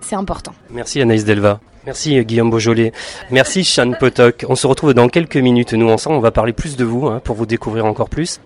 [0.00, 0.52] C'est important.
[0.70, 1.60] Merci Anaïs Delva.
[1.88, 2.92] Merci Guillaume Beaujolais.
[3.30, 4.44] Merci Sean Potok.
[4.46, 6.16] On se retrouve dans quelques minutes, nous ensemble.
[6.16, 8.40] On va parler plus de vous hein, pour vous découvrir encore plus.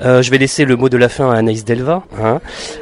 [0.00, 2.40] Euh, je vais laisser le mot de la fin à Anaïs Delva hein,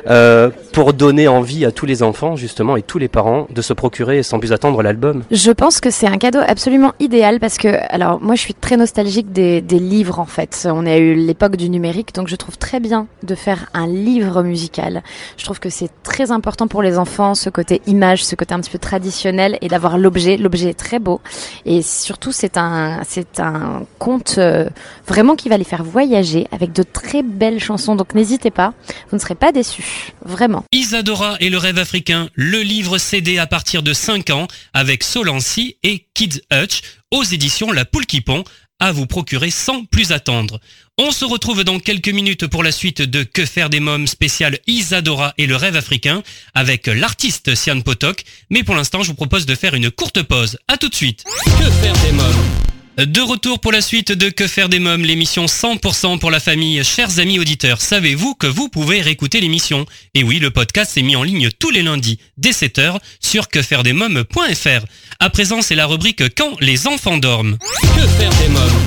[0.08, 3.72] euh, pour donner envie à tous les enfants justement et tous les parents de se
[3.72, 5.22] procurer sans plus attendre l'album.
[5.30, 8.76] Je pense que c'est un cadeau absolument idéal parce que alors moi je suis très
[8.76, 10.68] nostalgique des, des livres en fait.
[10.70, 14.42] On a eu l'époque du numérique donc je trouve très bien de faire un livre
[14.42, 15.02] musical.
[15.38, 18.60] Je trouve que c'est très important pour les enfants ce côté image, ce côté un
[18.60, 20.36] petit peu traditionnel et d'avoir l'objet.
[20.36, 21.20] L'objet est très beau
[21.64, 24.68] et surtout c'est un c'est un conte euh,
[25.06, 27.94] vraiment qui va les faire voyager avec de très belles chansons.
[27.94, 28.74] Donc n'hésitez pas,
[29.10, 30.64] vous ne serez pas déçus, vraiment.
[30.72, 35.76] Isadora et le rêve africain, le livre CD à partir de 5 ans avec Solancy
[35.82, 36.82] et Kids Hutch
[37.12, 38.42] aux éditions La Poule qui pond
[38.80, 40.60] à vous procurer sans plus attendre.
[40.98, 44.58] On se retrouve dans quelques minutes pour la suite de Que faire des mômes spécial
[44.66, 46.22] Isadora et le rêve africain
[46.54, 48.24] avec l'artiste Sian Potok.
[48.50, 50.58] Mais pour l'instant, je vous propose de faire une courte pause.
[50.68, 51.24] À tout de suite.
[51.44, 52.75] Que faire des mômes?
[52.96, 56.82] De retour pour la suite de Que faire des mômes, l'émission 100% pour la famille.
[56.82, 59.84] Chers amis auditeurs, savez-vous que vous pouvez réécouter l'émission?
[60.14, 64.86] Et oui, le podcast s'est mis en ligne tous les lundis dès 7h sur quefairedesmômes.fr.
[65.20, 67.58] À présent, c'est la rubrique Quand les enfants dorment.
[67.82, 68.82] Que faire des mômes?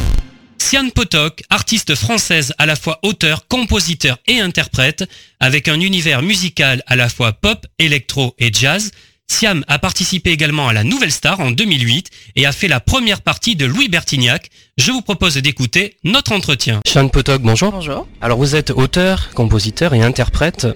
[0.57, 6.83] Sian Potok, artiste française à la fois auteur, compositeur et interprète, avec un univers musical
[6.85, 8.91] à la fois pop, électro et jazz,
[9.29, 13.21] Siam a participé également à la Nouvelle Star en 2008 et a fait la première
[13.21, 14.49] partie de Louis Bertignac.
[14.77, 16.81] Je vous propose d'écouter notre entretien.
[16.85, 17.71] Sean Potok, bonjour.
[17.71, 18.07] Bonjour.
[18.21, 20.67] Alors vous êtes auteur, compositeur et interprète.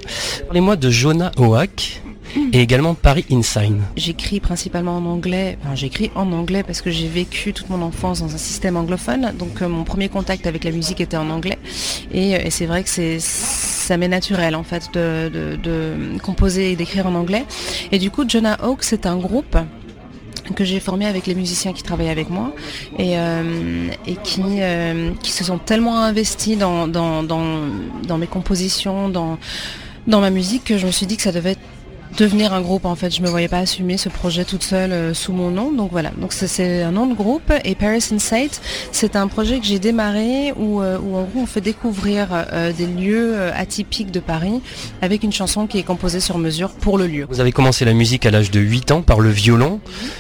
[0.45, 2.01] Parlez-moi de Jonah Oak
[2.51, 3.79] et également Paris Inside.
[3.95, 5.57] J'écris principalement en anglais.
[5.61, 9.33] Enfin, j'écris en anglais parce que j'ai vécu toute mon enfance dans un système anglophone.
[9.37, 11.57] Donc euh, mon premier contact avec la musique était en anglais.
[12.13, 15.57] Et, euh, c'est vrai que c'est ça m'est naturel en fait de,
[16.21, 17.45] composer et d'écrire en anglais.
[17.91, 19.57] Et du coup, Jonah Hawk, c'est un groupe
[20.55, 22.53] que j'ai formé avec les musiciens qui travaillent avec moi
[22.99, 24.43] et, euh, et qui,
[25.21, 26.87] qui se sont tellement investis dans,
[28.17, 29.37] mes compositions, dans,
[30.07, 31.61] dans ma musique que je me suis dit que ça devait être
[32.17, 33.15] devenir un groupe en fait.
[33.15, 35.71] Je me voyais pas assumer ce projet toute seule euh, sous mon nom.
[35.71, 36.11] Donc voilà.
[36.17, 38.61] Donc c'est un nom de groupe et Paris Insight,
[38.91, 42.71] c'est un projet que j'ai démarré où, euh, où, en gros on fait découvrir euh,
[42.71, 44.61] des lieux atypiques de Paris
[45.01, 47.25] avec une chanson qui est composée sur mesure pour le lieu.
[47.29, 49.79] Vous avez commencé la musique à l'âge de 8 ans par le violon.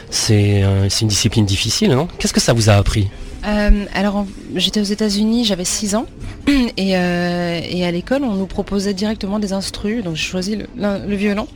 [0.09, 0.63] C'est
[1.01, 2.07] une discipline difficile, non?
[2.17, 3.09] Qu'est-ce que ça vous a appris?
[3.45, 4.25] Euh, alors
[4.55, 6.05] j'étais aux États-Unis, j'avais 6 ans
[6.49, 11.47] euh, et, à l'école on nous proposait directement des instrus, donc j'ai choisi le, violon.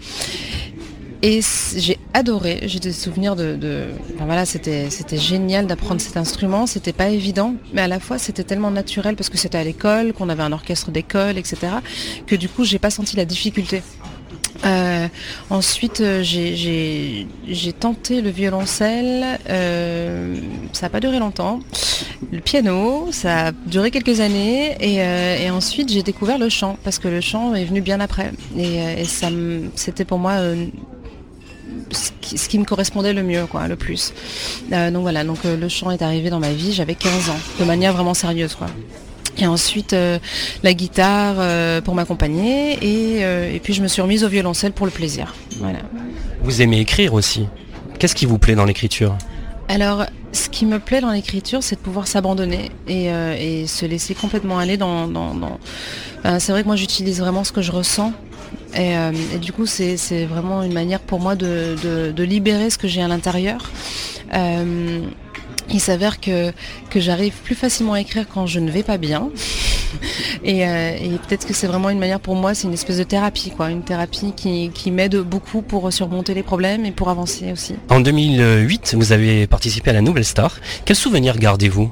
[1.24, 1.40] Et
[1.76, 3.88] j'ai adoré, j'ai des souvenirs de...
[4.20, 8.70] voilà, c'était génial d'apprendre cet instrument, c'était pas évident, mais à la fois c'était tellement
[8.70, 11.58] naturel parce que c'était à l'école, qu'on avait un orchestre d'école, etc.,
[12.28, 13.82] que du coup j'ai pas senti la difficulté.
[14.66, 15.08] Euh,
[15.50, 19.40] ensuite, euh, j'ai tenté le violoncelle.
[19.50, 20.36] Euh,
[20.74, 21.60] ça n'a pas duré longtemps.
[22.32, 24.76] Le piano, ça a duré quelques années.
[24.80, 28.32] Et, ensuite, j'ai découvert le chant parce que le chant est venu bien après.
[28.58, 29.04] Et,
[29.76, 30.38] c'était pour moi
[31.92, 34.14] ce qui, me correspondait le mieux, quoi, le plus.
[34.70, 35.24] donc voilà.
[35.24, 36.74] Donc le chant est arrivé dans ma vie.
[36.74, 38.68] J'avais 15 ans, de manière vraiment sérieuse, quoi.
[39.40, 40.20] Et ensuite euh,
[40.64, 44.86] la guitare euh, pour m'accompagner euh, et, puis je me suis remise au violoncelle pour
[44.86, 45.36] le plaisir.
[45.60, 45.80] Voilà.
[46.42, 47.48] Vous aimez écrire aussi
[48.00, 49.16] Qu'est-ce qui vous plaît dans l'écriture?
[49.70, 54.14] Alors, ce qui me plaît dans l'écriture, c'est de pouvoir s'abandonner et, et se laisser
[54.14, 55.08] complètement aller dans.
[55.08, 55.60] dans, dans-
[56.40, 58.14] c'est vrai que moi j'utilise vraiment ce que je ressens.
[58.76, 62.24] Et, euh, et du coup, c'est c'est vraiment une manière pour moi de, de- de
[62.24, 63.72] libérer ce que j'ai à l'intérieur.
[64.34, 65.02] Euh,
[65.72, 66.52] il s'avère que,
[66.90, 69.30] que j'arrive plus facilement à écrire quand je ne vais pas bien.
[70.44, 73.04] Et, euh, et peut-être que c'est vraiment une manière pour moi, c'est une espèce de
[73.04, 73.70] thérapie, quoi.
[73.70, 77.76] Une thérapie qui, qui m'aide beaucoup pour surmonter les problèmes et pour avancer aussi.
[77.90, 80.60] En 2008, vous avez participé à la Nouvelle Star.
[80.86, 81.90] Quels souvenirs gardez-vous?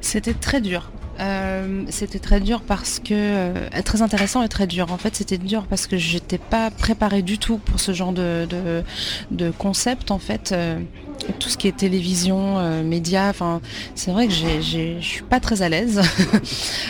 [0.00, 0.90] C'était très dur.
[1.20, 3.52] Euh, c'était très dur parce que euh,
[3.84, 4.90] très intéressant et très dur.
[4.90, 8.46] En fait, c'était dur parce que j'étais pas préparée du tout pour ce genre de,
[8.48, 8.82] de,
[9.30, 10.10] de concept.
[10.10, 10.54] En fait,
[11.38, 13.32] tout ce qui est télévision, euh, médias.
[13.94, 16.00] C'est vrai que je suis pas très à l'aise.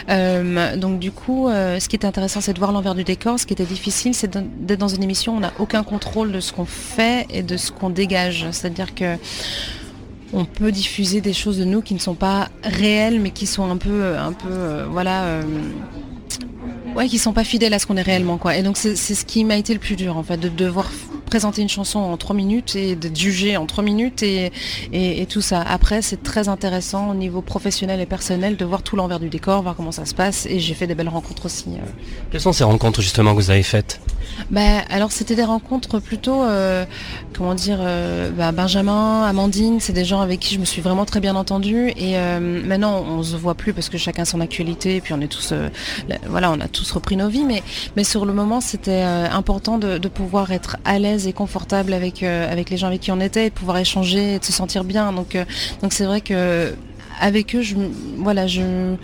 [0.09, 3.39] Euh, donc du coup, euh, ce qui était intéressant, c'est de voir l'envers du décor.
[3.39, 6.41] Ce qui était difficile, c'est d'être dans une émission où on n'a aucun contrôle de
[6.41, 8.47] ce qu'on fait et de ce qu'on dégage.
[8.51, 9.17] C'est-à-dire que
[10.33, 13.71] on peut diffuser des choses de nous qui ne sont pas réelles, mais qui sont
[13.71, 15.41] un peu, un peu, voilà,
[16.97, 18.41] ouais, qui sont pas fidèles à ce qu'on est réellement.
[18.51, 20.91] Et donc c'est ce qui m'a été le plus dur, en fait, de devoir
[21.31, 24.51] présenter une chanson en trois minutes et de juger en trois minutes et,
[25.29, 25.63] tout ça.
[25.63, 29.63] Après, c'est très intéressant au niveau professionnel et personnel de voir tout l'envers du décor,
[29.63, 30.47] voir comment ça se passe.
[30.47, 31.69] Et j'ai fait des belles rencontres aussi.
[31.69, 31.87] euh.
[32.31, 34.01] Quelles sont ces rencontres justement que vous avez faites?
[34.51, 36.85] Bah, alors c'était des rencontres plutôt, euh,
[37.37, 41.05] comment dire, euh, bah, Benjamin, Amandine, c'est des gens avec qui je me suis vraiment
[41.05, 41.89] très bien entendue.
[41.97, 45.21] Et euh, maintenant, on se voit plus parce que chacun son actualité, et puis on
[45.21, 47.45] est tous, là, voilà, on a tous repris nos vies.
[47.45, 47.63] Mais,
[47.97, 52.69] mais sur le moment, c'était important de, pouvoir être à l'aise et confortable avec avec
[52.69, 55.13] les gens avec qui on était, et de pouvoir échanger, et de se sentir bien.
[55.13, 55.37] Donc,
[55.91, 56.75] c'est vrai que
[57.21, 57.77] avec eux, je,
[58.17, 58.97] voilà, je,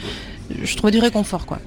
[0.62, 1.58] je trouvais du réconfort, quoi.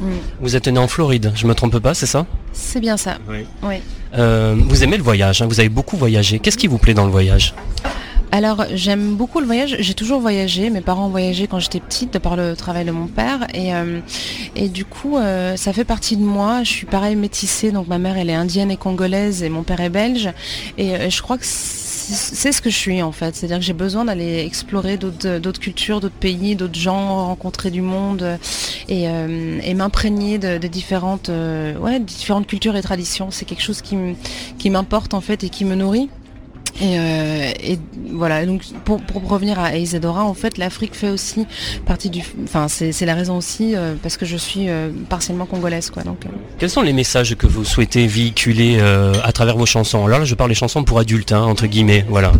[0.00, 0.10] Mm.
[0.40, 2.26] Vous êtes né en Floride, je me trompe pas, c'est ça?
[2.52, 3.18] C'est bien ça.
[3.28, 3.46] Oui.
[3.62, 3.76] Oui.
[4.16, 6.38] Euh, Vous aimez le voyage, hein, vous avez beaucoup voyagé.
[6.38, 7.54] Qu'est-ce qui vous plaît dans le voyage?
[8.30, 12.18] Alors j'aime beaucoup le voyage, j'ai toujours voyagé, mes parents ont voyagé quand j'étais petite
[12.18, 13.46] par le travail de mon père.
[13.54, 14.00] Et, euh,
[14.68, 18.18] du coup euh, ça fait partie de moi, je suis pareil métissée, donc ma mère
[18.18, 20.30] elle est indienne et congolaise et mon père est belge.
[20.76, 23.72] Et euh, je crois que c'est ce que je suis en fait, c'est-à-dire que j'ai
[23.72, 28.38] besoin d'aller explorer d'autres cultures, d'autres pays, d'autres gens, rencontrer du monde
[28.88, 29.08] et,
[29.74, 31.30] m'imprégner de, différentes,
[32.00, 33.30] différentes cultures et traditions.
[33.30, 36.08] C'est quelque chose qui m'importe en fait et qui me nourrit.
[36.80, 37.78] Et, euh, et
[38.12, 41.44] voilà, donc pour, pour revenir à Isadora, en fait, l'Afrique fait aussi
[41.86, 42.22] partie du.
[42.44, 46.04] Enfin, c'est la raison aussi euh, parce que je suis euh, partiellement congolaise, quoi.
[46.04, 46.18] Donc.
[46.58, 50.06] Quels sont les messages que vous souhaitez véhiculer à travers vos chansons?
[50.06, 52.32] Alors là, je parle des chansons pour adultes, hein, entre guillemets, voilà.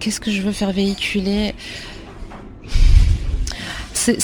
[0.00, 1.54] Qu'est-ce que je veux faire véhiculer?
[3.92, 4.20] C'est-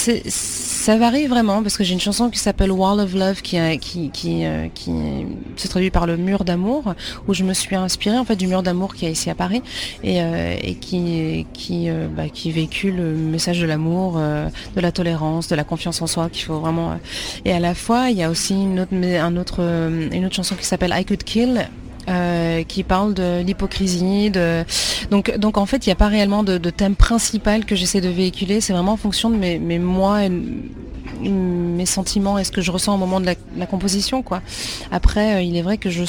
[0.80, 3.76] ça varie vraiment parce que j'ai une chanson qui s'appelle Wall of Love qui, a-
[3.76, 4.90] qui, qui, euh, qui
[5.56, 6.94] se traduit par le mur d'amour
[7.28, 9.62] où je me suis inspirée en fait du mur d'amour qui est ici à Paris
[10.02, 14.90] et, euh, qui, qui, euh, bah, qui véhicule le message de l'amour, euh, de la
[14.90, 16.92] tolérance, de la confiance en soi qu'il faut vraiment.
[16.92, 16.96] euh,
[17.44, 18.94] Et à la fois il y a aussi une autre,
[19.40, 21.68] autre, euh, une autre chanson qui s'appelle I Could Kill
[22.10, 24.30] euh, qui parle de l'hypocrisie.
[25.10, 28.08] Donc, donc en fait, il n'y a pas réellement de, thème principal que j'essaie de
[28.08, 28.60] véhiculer.
[28.60, 30.30] C'est vraiment en fonction de mes, mes moi et
[31.20, 34.22] mes sentiments et ce que je ressens au moment de la, composition.
[34.22, 34.42] Quoi.
[34.90, 36.04] Après, euh, il est vrai que je,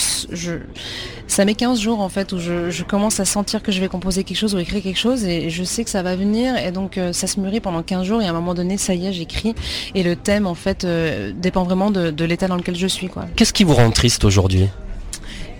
[1.28, 4.24] ça met 15 jours en fait où je, commence à sentir que je vais composer
[4.24, 6.98] quelque chose ou écrire quelque chose et je sais que ça va venir et donc
[6.98, 9.14] euh, ça se mûrit pendant 15 jours et à un moment donné, ça y est,
[9.14, 9.54] j'écris
[9.94, 10.88] et le thème en fait
[11.36, 13.10] dépend vraiment de, l'état dans lequel je suis.
[13.36, 14.68] Qu'est-ce qui vous rend triste aujourd'hui?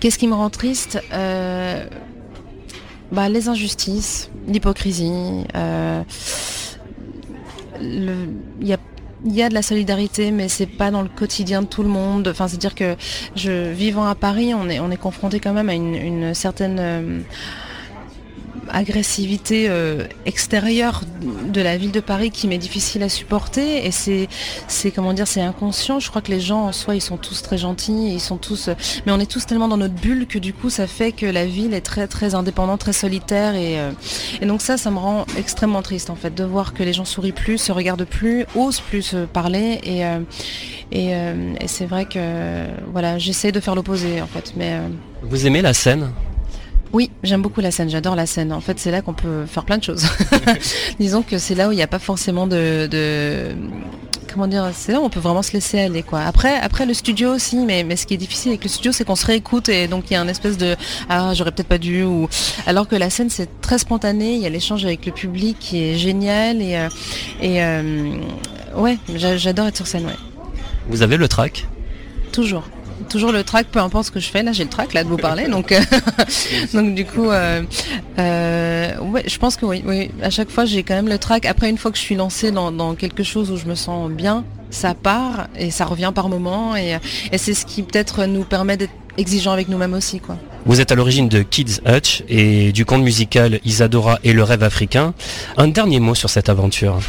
[0.02, 1.86] Qu'est-ce qui me rend triste euh,
[3.12, 5.44] bah, Les injustices, l'hypocrisie.
[5.54, 6.02] Euh,
[7.80, 8.16] il
[8.66, 12.26] y a de la solidarité, mais c'est pas dans le quotidien de tout le monde.
[12.26, 12.96] Enfin, c'est-à-dire que
[13.36, 17.20] vivant à Paris, on est on est confronté quand même à une, une certaine euh,
[18.70, 21.02] agressivité euh, extérieure
[21.48, 23.86] de la ville de Paris qui m'est difficile à supporter.
[23.86, 26.00] Et c'est comment dire c'est inconscient.
[26.00, 28.68] Je crois que les gens en soi ils sont tous très gentils ils sont tous
[29.06, 31.46] mais on est tous tellement dans notre bulle que du coup ça fait que la
[31.46, 33.54] ville est très très indépendante très solitaire.
[33.54, 33.90] Et, euh,
[34.42, 37.32] donc ça ça me rend extrêmement triste en fait de voir que les gens sourient
[37.32, 39.80] plus se regardent plus osent plus parler.
[39.86, 40.20] Euh,
[40.90, 44.52] et, et c'est vrai que voilà j'essaie de faire l'opposé en fait.
[44.56, 44.78] Mais
[45.22, 46.10] vous aimez la scène?
[46.92, 48.52] Oui, j'aime beaucoup la scène, j'adore la scène.
[48.52, 50.06] En fait, c'est là qu'on peut faire plein de choses.
[51.00, 53.54] Disons que c'est là où il n'y a pas forcément de, de...
[54.30, 56.20] comment dire, c'est là où on peut vraiment se laisser aller quoi.
[56.20, 59.04] Après, après le studio aussi, mais, mais ce qui est difficile avec le studio, c'est
[59.04, 60.76] qu'on se réécoute et donc il y a un espèce de
[61.08, 62.28] ah j'aurais peut-être pas dû ou
[62.66, 65.82] alors que la scène c'est très spontané, il y a l'échange avec le public qui
[65.82, 66.88] est génial et euh,
[67.40, 68.16] et euh,
[68.76, 70.04] ouais, j'adore être sur scène.
[70.04, 70.12] Ouais.
[70.88, 71.66] Vous avez le track
[72.32, 72.64] Toujours.
[73.08, 74.42] Toujours le track, peu importe ce que je fais.
[74.42, 75.74] Là, j'ai le track là de vous parler, donc
[76.74, 77.62] donc du coup, ouais,
[78.18, 80.10] je pense que oui, oui.
[80.22, 81.46] À chaque fois, j'ai quand même le track.
[81.46, 84.44] Après, une fois que je suis lancée dans, quelque chose où je me sens bien,
[84.70, 86.98] ça part et ça revient par moment, et,
[87.30, 90.36] et c'est ce qui peut-être nous permet d'être exigeants avec nous-mêmes aussi, quoi.
[90.64, 94.62] Vous êtes à l'origine de Kids Hutch et du conte musical Isadora et le rêve
[94.62, 95.12] africain.
[95.56, 97.00] Un dernier mot sur cette aventure.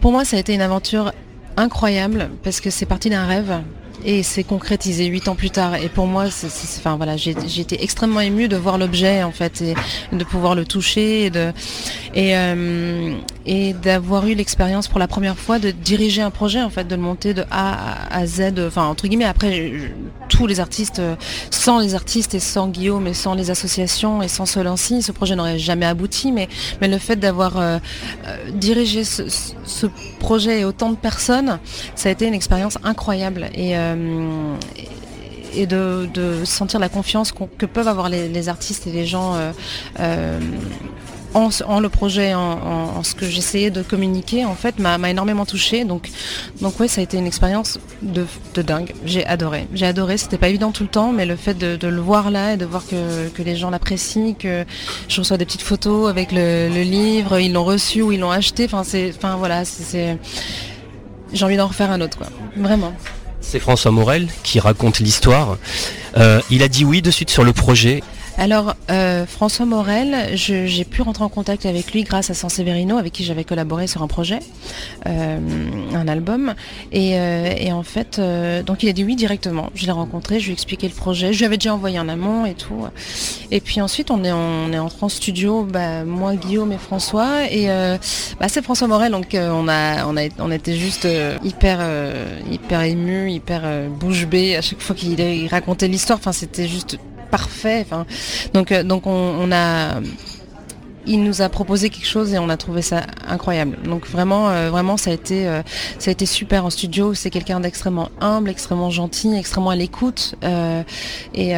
[0.00, 1.12] Pour moi, ça a été une aventure
[1.56, 3.60] incroyable parce que c'est parti d'un rêve
[4.04, 5.76] et c'est concrétisé huit ans plus tard.
[5.76, 6.48] Et pour moi, c'est,
[6.78, 9.74] enfin voilà, j'ai, été extrêmement émue de voir l'objet en fait et
[10.12, 11.30] de pouvoir le toucher
[12.16, 13.14] euh,
[13.46, 16.94] et d'avoir eu l'expérience pour la première fois de diriger un projet en fait, de
[16.94, 18.54] le monter de A à Z.
[18.66, 19.72] Enfin entre guillemets, après
[20.28, 21.00] tous les artistes,
[21.50, 25.36] sans les artistes et sans Guillaume et sans les associations et sans Solancy, ce projet
[25.36, 26.32] n'aurait jamais abouti.
[26.32, 26.48] Mais
[26.80, 27.78] mais le fait d'avoir euh,
[28.26, 29.86] euh, dirigé ce,
[30.18, 31.58] projet et autant de personnes,
[31.94, 33.93] ça a été une expérience incroyable et euh,
[35.56, 39.52] et de, sentir la confiance que peuvent avoir les, artistes et les gens euh,
[40.00, 40.38] euh,
[41.34, 45.84] en, le projet, en, ce que j'essayais de communiquer, en fait, m'a énormément touché.
[45.84, 46.10] Donc,
[46.60, 48.24] donc oui, ça a été une expérience de,
[48.62, 48.94] dingue.
[49.04, 49.66] J'ai adoré.
[49.74, 50.16] J'ai adoré.
[50.16, 52.64] C'était pas évident tout le temps, mais le fait de, le voir là et de
[52.64, 54.64] voir que, les gens l'apprécient, que
[55.08, 58.66] je reçois des petites photos avec le, livre, ils l'ont reçu ou ils l'ont acheté.
[58.66, 60.16] Enfin, c'est, enfin voilà, c'est,
[61.32, 62.28] j'ai envie d'en refaire un autre, quoi.
[62.56, 62.94] Vraiment.
[63.46, 65.58] C'est François Morel qui raconte l'histoire.
[66.16, 68.02] Euh, il a dit oui de suite sur le projet
[68.36, 72.98] alors, euh, François Morel, j'ai pu rentrer en contact avec lui grâce à San Severino,
[72.98, 74.40] avec qui j'avais collaboré sur un projet,
[75.06, 75.38] euh,
[75.94, 76.54] un album.
[76.90, 78.20] Et, euh, en fait,
[78.66, 79.70] donc il a dit oui directement.
[79.74, 81.32] Je l'ai rencontré, je lui ai expliqué le projet.
[81.32, 82.86] Je lui avais déjà envoyé un amont et tout.
[83.50, 87.50] Et puis ensuite, on est, on est entré en studio, bah, moi, Guillaume et François.
[87.50, 87.68] Et
[88.40, 91.06] bah, c'est François Morel, donc on était juste
[91.44, 91.80] hyper,
[92.50, 96.18] hyper ému, hyper bouche bée à chaque fois qu'il racontait l'histoire.
[96.18, 96.98] Enfin, c'était juste
[97.36, 97.84] parfait.
[97.84, 98.06] Enfin,
[98.52, 100.00] donc, euh, donc on, a
[101.06, 103.76] il nous a proposé quelque chose et on a trouvé ça incroyable.
[103.84, 105.62] Donc vraiment, euh, vraiment, ça a été, euh,
[105.98, 107.12] ça a été super en studio.
[107.12, 110.36] C'est quelqu'un d'extrêmement humble, extrêmement gentil, extrêmement à l'écoute.
[111.34, 111.52] et,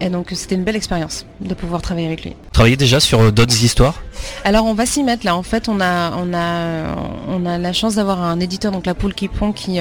[0.00, 2.34] et donc c'était une belle expérience de pouvoir travailler avec lui.
[2.52, 3.96] Travailler déjà sur d'autres histoires?
[4.44, 5.36] Alors on va s'y mettre là.
[5.36, 6.96] En fait, on a, on a,
[7.28, 9.78] on a la chance d'avoir un éditeur, donc la Poule qui pond, qui,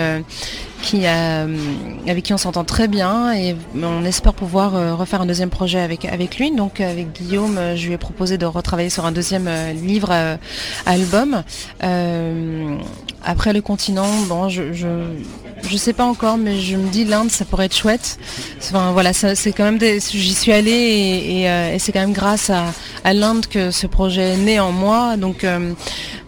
[0.82, 1.58] qui euh,
[2.08, 5.80] avec qui on s'entend très bien et on espère pouvoir euh, refaire un deuxième projet
[5.80, 6.52] avec, avec lui.
[6.52, 10.38] Donc avec Guillaume, euh, je lui ai proposé de retravailler sur un deuxième livre
[10.86, 11.44] album.
[13.28, 17.46] Après le continent, bon, je, je, sais pas encore, mais je me dis l'Inde, ça
[17.46, 18.18] pourrait être chouette.
[18.60, 22.66] Enfin voilà, c'est quand même j'y suis allée et, c'est quand même grâce à,
[23.04, 25.18] à l'Inde que ce projet est né en moi.
[25.18, 25.46] Donc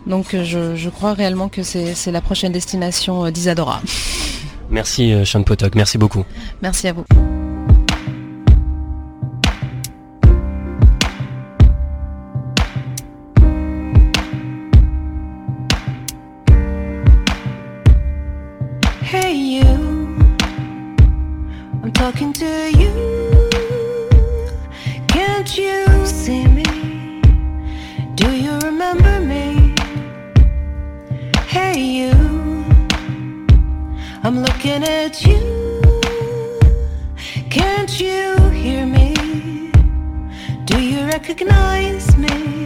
[0.05, 3.81] donc je, je crois réellement que c'est la prochaine destination d'Isadora.
[4.69, 6.23] Merci euh, Sean Potok, merci beaucoup.
[6.61, 7.05] Merci à vous.
[22.11, 22.91] Talking to you.
[25.07, 27.21] Can't you see me?
[28.15, 29.75] Do you remember me?
[31.45, 32.13] Hey you.
[34.23, 35.81] I'm looking at you.
[37.51, 39.13] Can't you hear me?
[40.65, 42.58] Do you recognize me?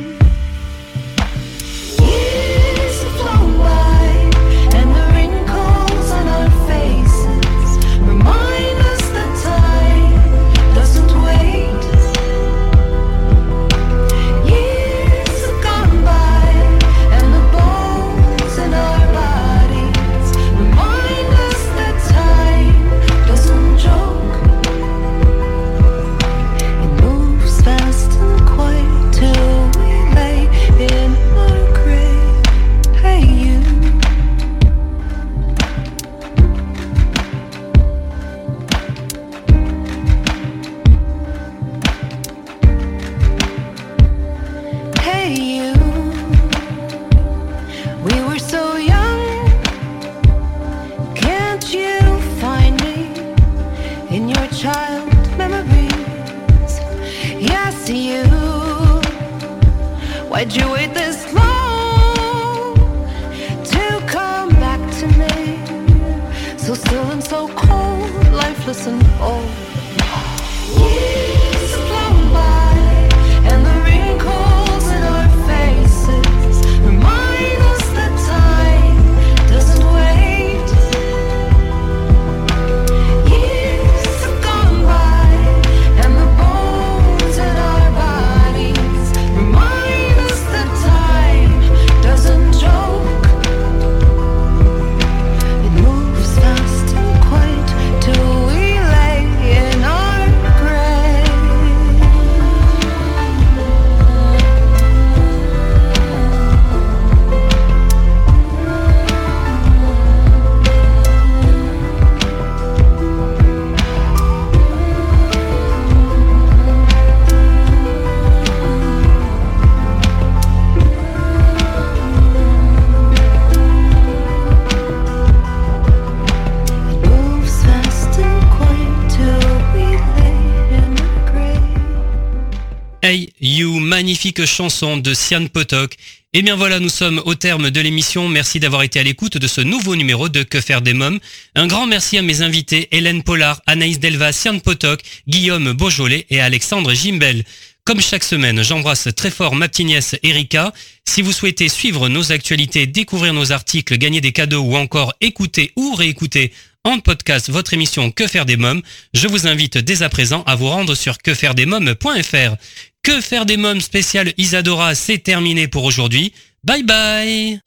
[134.46, 135.96] Chanson de Sian Potok.
[136.34, 138.30] Et bien voilà, nous sommes au terme de l'émission.
[138.30, 141.20] Merci d'avoir été à l'écoute de ce nouveau numéro de Que faire des mômes.
[141.56, 146.40] Un grand merci à mes invités Hélène Pollard, Anaïs Delva, Sian Potok, Guillaume Beaujolais et
[146.40, 147.44] Alexandre Gimbel.
[147.84, 150.72] Comme chaque semaine, j'embrasse très fort ma petite nièce Erika.
[151.06, 155.74] Si vous souhaitez suivre nos actualités, découvrir nos articles, gagner des cadeaux ou encore écouter
[155.76, 156.54] ou réécouter
[156.86, 158.82] en podcast votre émission Que faire des mômes,
[159.14, 162.56] je vous invite dès à présent à vous rendre sur quefairedesmômes.fr.
[163.04, 166.32] Que faire des mômes spéciales Isadora, c'est terminé pour aujourd'hui.
[166.64, 167.60] Bye bye